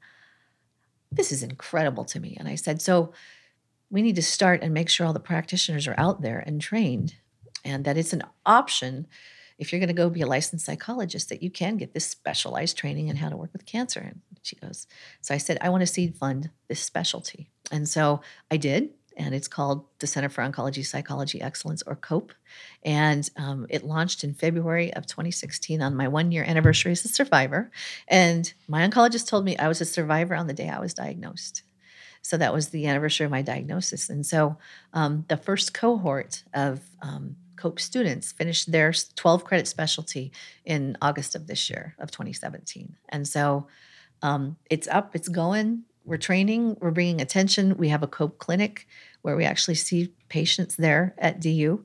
[1.11, 2.37] this is incredible to me.
[2.39, 3.13] And I said, so
[3.91, 7.15] we need to start and make sure all the practitioners are out there and trained
[7.65, 9.07] and that it's an option
[9.59, 12.77] if you're going to go be a licensed psychologist, that you can get this specialized
[12.77, 14.01] training in how to work with cancer.
[14.01, 14.87] And she goes,
[15.21, 17.49] So I said, I want to seed fund this specialty.
[17.71, 18.21] And so
[18.51, 18.91] I did.
[19.19, 22.35] And it's called the Center for Oncology Psychology Excellence, or COPE.
[22.85, 27.09] And um, it launched in February of 2016 on my one year anniversary as a
[27.09, 27.71] survivor.
[28.07, 31.63] And my oncologist told me I was a survivor on the day I was diagnosed.
[32.27, 34.11] So that was the anniversary of my diagnosis.
[34.11, 34.57] And so
[34.93, 40.33] um, the first cohort of um, COPE students finished their 12 credit specialty
[40.65, 42.97] in August of this year, of 2017.
[43.09, 43.69] And so
[44.23, 45.85] um, it's up, it's going.
[46.05, 47.77] We're training, we're bringing attention.
[47.77, 48.89] We have a COPE clinic
[49.23, 51.85] where we actually see patients there at DU.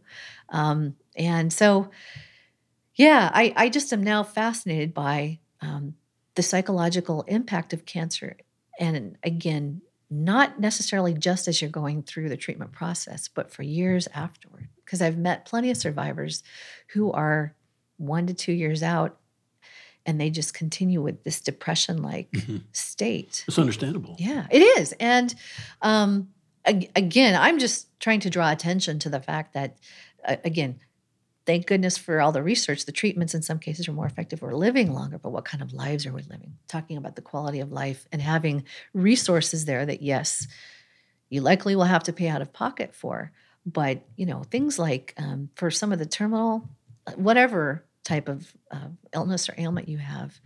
[0.50, 1.92] Um, and so,
[2.96, 5.94] yeah, I, I just am now fascinated by um,
[6.34, 8.38] the psychological impact of cancer
[8.80, 9.82] and again,
[10.12, 14.68] not necessarily just as you're going through the treatment process, but for years afterward.
[14.84, 16.44] Because I've met plenty of survivors
[16.90, 17.56] who are
[17.98, 19.18] one to two years out
[20.06, 22.58] and they just continue with this depression like mm-hmm.
[22.74, 23.46] state.
[23.48, 24.16] It's understandable.
[24.20, 24.94] Yeah, it is.
[25.00, 25.34] And
[25.82, 26.30] um,
[26.66, 29.78] again, I'm just trying to draw attention to the fact that,
[30.26, 30.80] uh, again,
[31.46, 32.86] thank goodness for all the research.
[32.86, 34.42] The treatments in some cases are more effective.
[34.42, 36.58] We're living longer, but what kind of lives are we living?
[36.68, 38.64] Talking about the quality of life and having
[38.94, 40.48] resources there that, yes,
[41.30, 43.32] you likely will have to pay out of pocket for.
[43.66, 46.68] But, you know, things like um, for some of the terminal,
[47.16, 50.40] whatever type of uh, illness or ailment you have,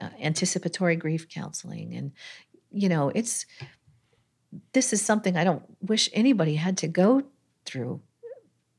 [0.00, 1.94] uh, anticipatory grief counseling.
[1.94, 2.12] And,
[2.70, 3.46] you know, it's,
[4.72, 7.22] this is something I don't wish anybody had to go
[7.64, 8.00] through.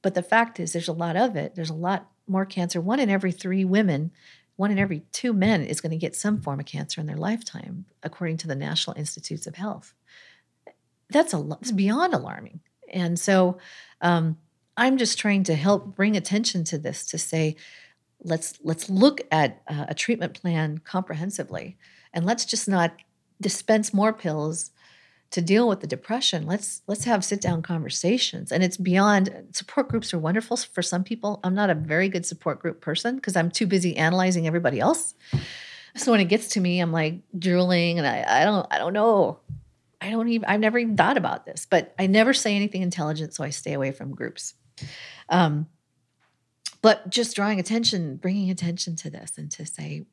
[0.05, 1.55] But the fact is, there's a lot of it.
[1.55, 2.79] There's a lot more cancer.
[2.79, 4.11] One in every three women,
[4.55, 7.17] one in every two men is going to get some form of cancer in their
[7.17, 9.95] lifetime, according to the National Institutes of Health.
[11.09, 12.59] That's a lot, it's beyond alarming.
[12.93, 13.57] And so
[13.99, 14.37] um,
[14.77, 17.55] I'm just trying to help bring attention to this to say,
[18.23, 21.77] let's let's look at uh, a treatment plan comprehensively
[22.13, 22.93] and let's just not
[23.41, 24.69] dispense more pills
[25.35, 28.53] to deal with the depression let's let's have sit down conversations.
[28.53, 31.41] And it's beyond support groups are wonderful for some people.
[31.43, 35.13] I'm not a very good support group person because i'm too busy analyzing everybody else.
[35.97, 38.93] So when it gets to me i'm like drooling and i, I don't i don't
[38.93, 39.39] know.
[39.99, 43.33] I don't even i've never even thought about this but i never say anything intelligent
[43.33, 44.53] so i stay away from groups.
[45.27, 45.67] Um,
[46.81, 50.05] but just drawing attention, bringing attention to this and to say,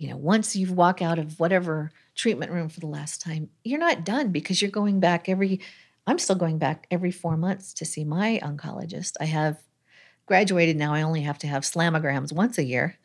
[0.00, 3.78] you know, once you walk out of whatever treatment room for the last time, you're
[3.78, 5.60] not done because you're going back every,
[6.06, 9.12] I'm still going back every four months to see my oncologist.
[9.20, 9.58] I have
[10.24, 10.94] graduated now.
[10.94, 12.98] I only have to have slammograms once a year.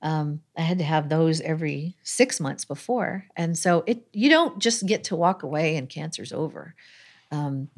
[0.00, 4.60] Um, I had to have those every six months before, and so it you don't
[4.60, 6.76] just get to walk away and cancer's over.
[7.32, 7.68] Um,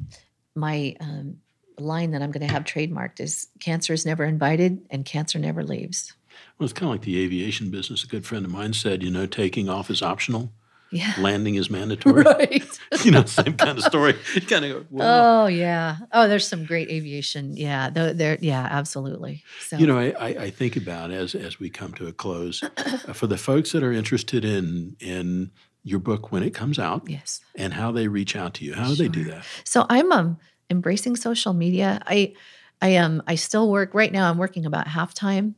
[0.55, 1.37] my um,
[1.79, 5.63] line that I'm going to have trademarked is cancer is never invited and cancer never
[5.63, 6.13] leaves.
[6.61, 8.03] Well, it's kind of like the aviation business.
[8.03, 10.53] A good friend of mine said, you know, taking off is optional.
[10.91, 11.11] Yeah.
[11.17, 12.23] Landing is mandatory.
[12.23, 12.79] Right.
[13.03, 14.15] you know, same kind of story.
[14.35, 15.97] You kind of go, Oh, yeah.
[16.11, 17.57] Oh, there's some great aviation.
[17.57, 17.89] Yeah.
[17.89, 19.43] There, yeah, absolutely.
[19.61, 19.77] So.
[19.77, 23.25] You know, I, I think about as as we come to a close, uh, for
[23.25, 25.49] the folks that are interested in in
[25.83, 28.87] your book when it comes out, yes, and how they reach out to you, how
[28.89, 29.45] do they do that?
[29.63, 30.37] So I'm um
[30.69, 32.03] embracing social media.
[32.05, 32.35] I
[32.83, 34.29] I am um, I still work right now.
[34.29, 35.55] I'm working about half time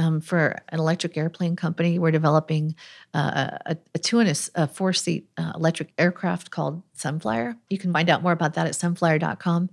[0.00, 1.98] um, for an electric airplane company.
[1.98, 2.74] We're developing
[3.12, 7.56] uh, a, a, two and a, a four seat uh, electric aircraft called Sunflyer.
[7.68, 9.68] You can find out more about that at sunflyer.com.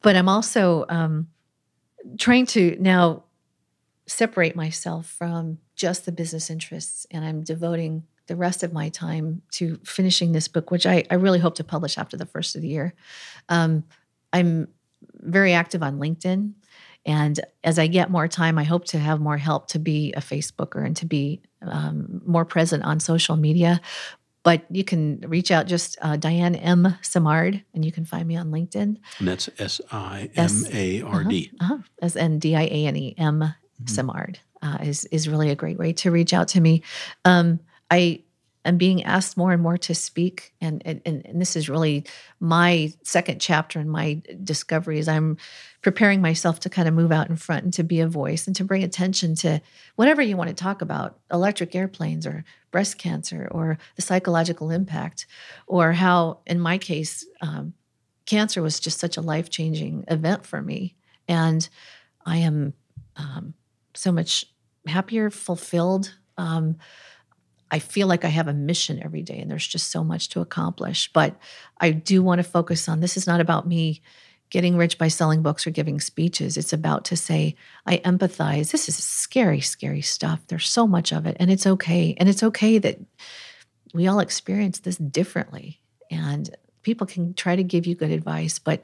[0.00, 1.28] But I'm also um,
[2.18, 3.24] trying to now
[4.06, 9.42] separate myself from just the business interests, and I'm devoting the rest of my time
[9.52, 12.62] to finishing this book, which I, I really hope to publish after the first of
[12.62, 12.94] the year.
[13.48, 13.84] Um,
[14.32, 14.68] I'm
[15.14, 16.52] very active on LinkedIn.
[17.06, 20.20] And as I get more time, I hope to have more help to be a
[20.20, 23.80] Facebooker and to be um, more present on social media.
[24.42, 26.96] But you can reach out just uh, Diane M.
[27.02, 28.96] Simard, and you can find me on LinkedIn.
[29.18, 31.50] And that's S I M A R D.
[31.60, 31.82] Uh-huh, uh-huh.
[32.00, 33.86] S N D I A N E M mm-hmm.
[33.86, 36.82] Simard uh, is is really a great way to reach out to me.
[37.26, 38.22] Um, I
[38.64, 40.52] I'm being asked more and more to speak.
[40.60, 42.04] And, and, and this is really
[42.40, 45.38] my second chapter in my discovery is I'm
[45.80, 48.54] preparing myself to kind of move out in front and to be a voice and
[48.56, 49.62] to bring attention to
[49.96, 55.26] whatever you want to talk about electric airplanes or breast cancer or the psychological impact
[55.66, 57.72] or how, in my case, um,
[58.26, 60.96] cancer was just such a life changing event for me.
[61.26, 61.66] And
[62.26, 62.74] I am
[63.16, 63.54] um,
[63.94, 64.44] so much
[64.86, 66.14] happier, fulfilled.
[66.36, 66.76] Um,
[67.70, 70.40] I feel like I have a mission every day and there's just so much to
[70.40, 71.12] accomplish.
[71.12, 71.38] But
[71.78, 74.02] I do want to focus on this is not about me
[74.50, 76.56] getting rich by selling books or giving speeches.
[76.56, 77.54] It's about to say,
[77.86, 78.72] I empathize.
[78.72, 80.40] This is scary, scary stuff.
[80.48, 81.36] There's so much of it.
[81.38, 82.16] And it's okay.
[82.18, 82.98] And it's okay that
[83.94, 85.80] we all experience this differently.
[86.10, 86.50] And
[86.82, 88.58] people can try to give you good advice.
[88.58, 88.82] But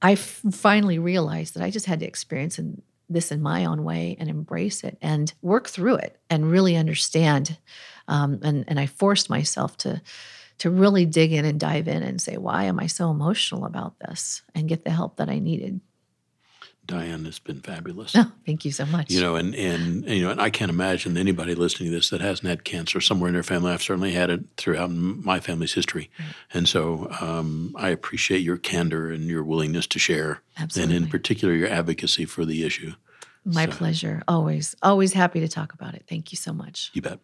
[0.00, 2.82] I finally realized that I just had to experience and
[3.12, 7.58] this in my own way and embrace it and work through it and really understand.
[8.08, 10.02] Um, and and I forced myself to
[10.58, 13.98] to really dig in and dive in and say, why am I so emotional about
[13.98, 14.42] this?
[14.54, 15.80] And get the help that I needed.
[16.86, 18.14] Diane, it's been fabulous.
[18.22, 19.10] Oh, thank you so much.
[19.10, 22.20] You know, and, and, you know, and I can't imagine anybody listening to this that
[22.20, 23.72] hasn't had cancer somewhere in their family.
[23.72, 26.28] I've certainly had it throughout my family's history, right.
[26.52, 30.96] and so um, I appreciate your candor and your willingness to share, Absolutely.
[30.96, 32.92] and in particular your advocacy for the issue.
[33.44, 33.72] My so.
[33.72, 34.22] pleasure.
[34.28, 36.04] Always, always happy to talk about it.
[36.08, 36.90] Thank you so much.
[36.94, 37.18] You bet.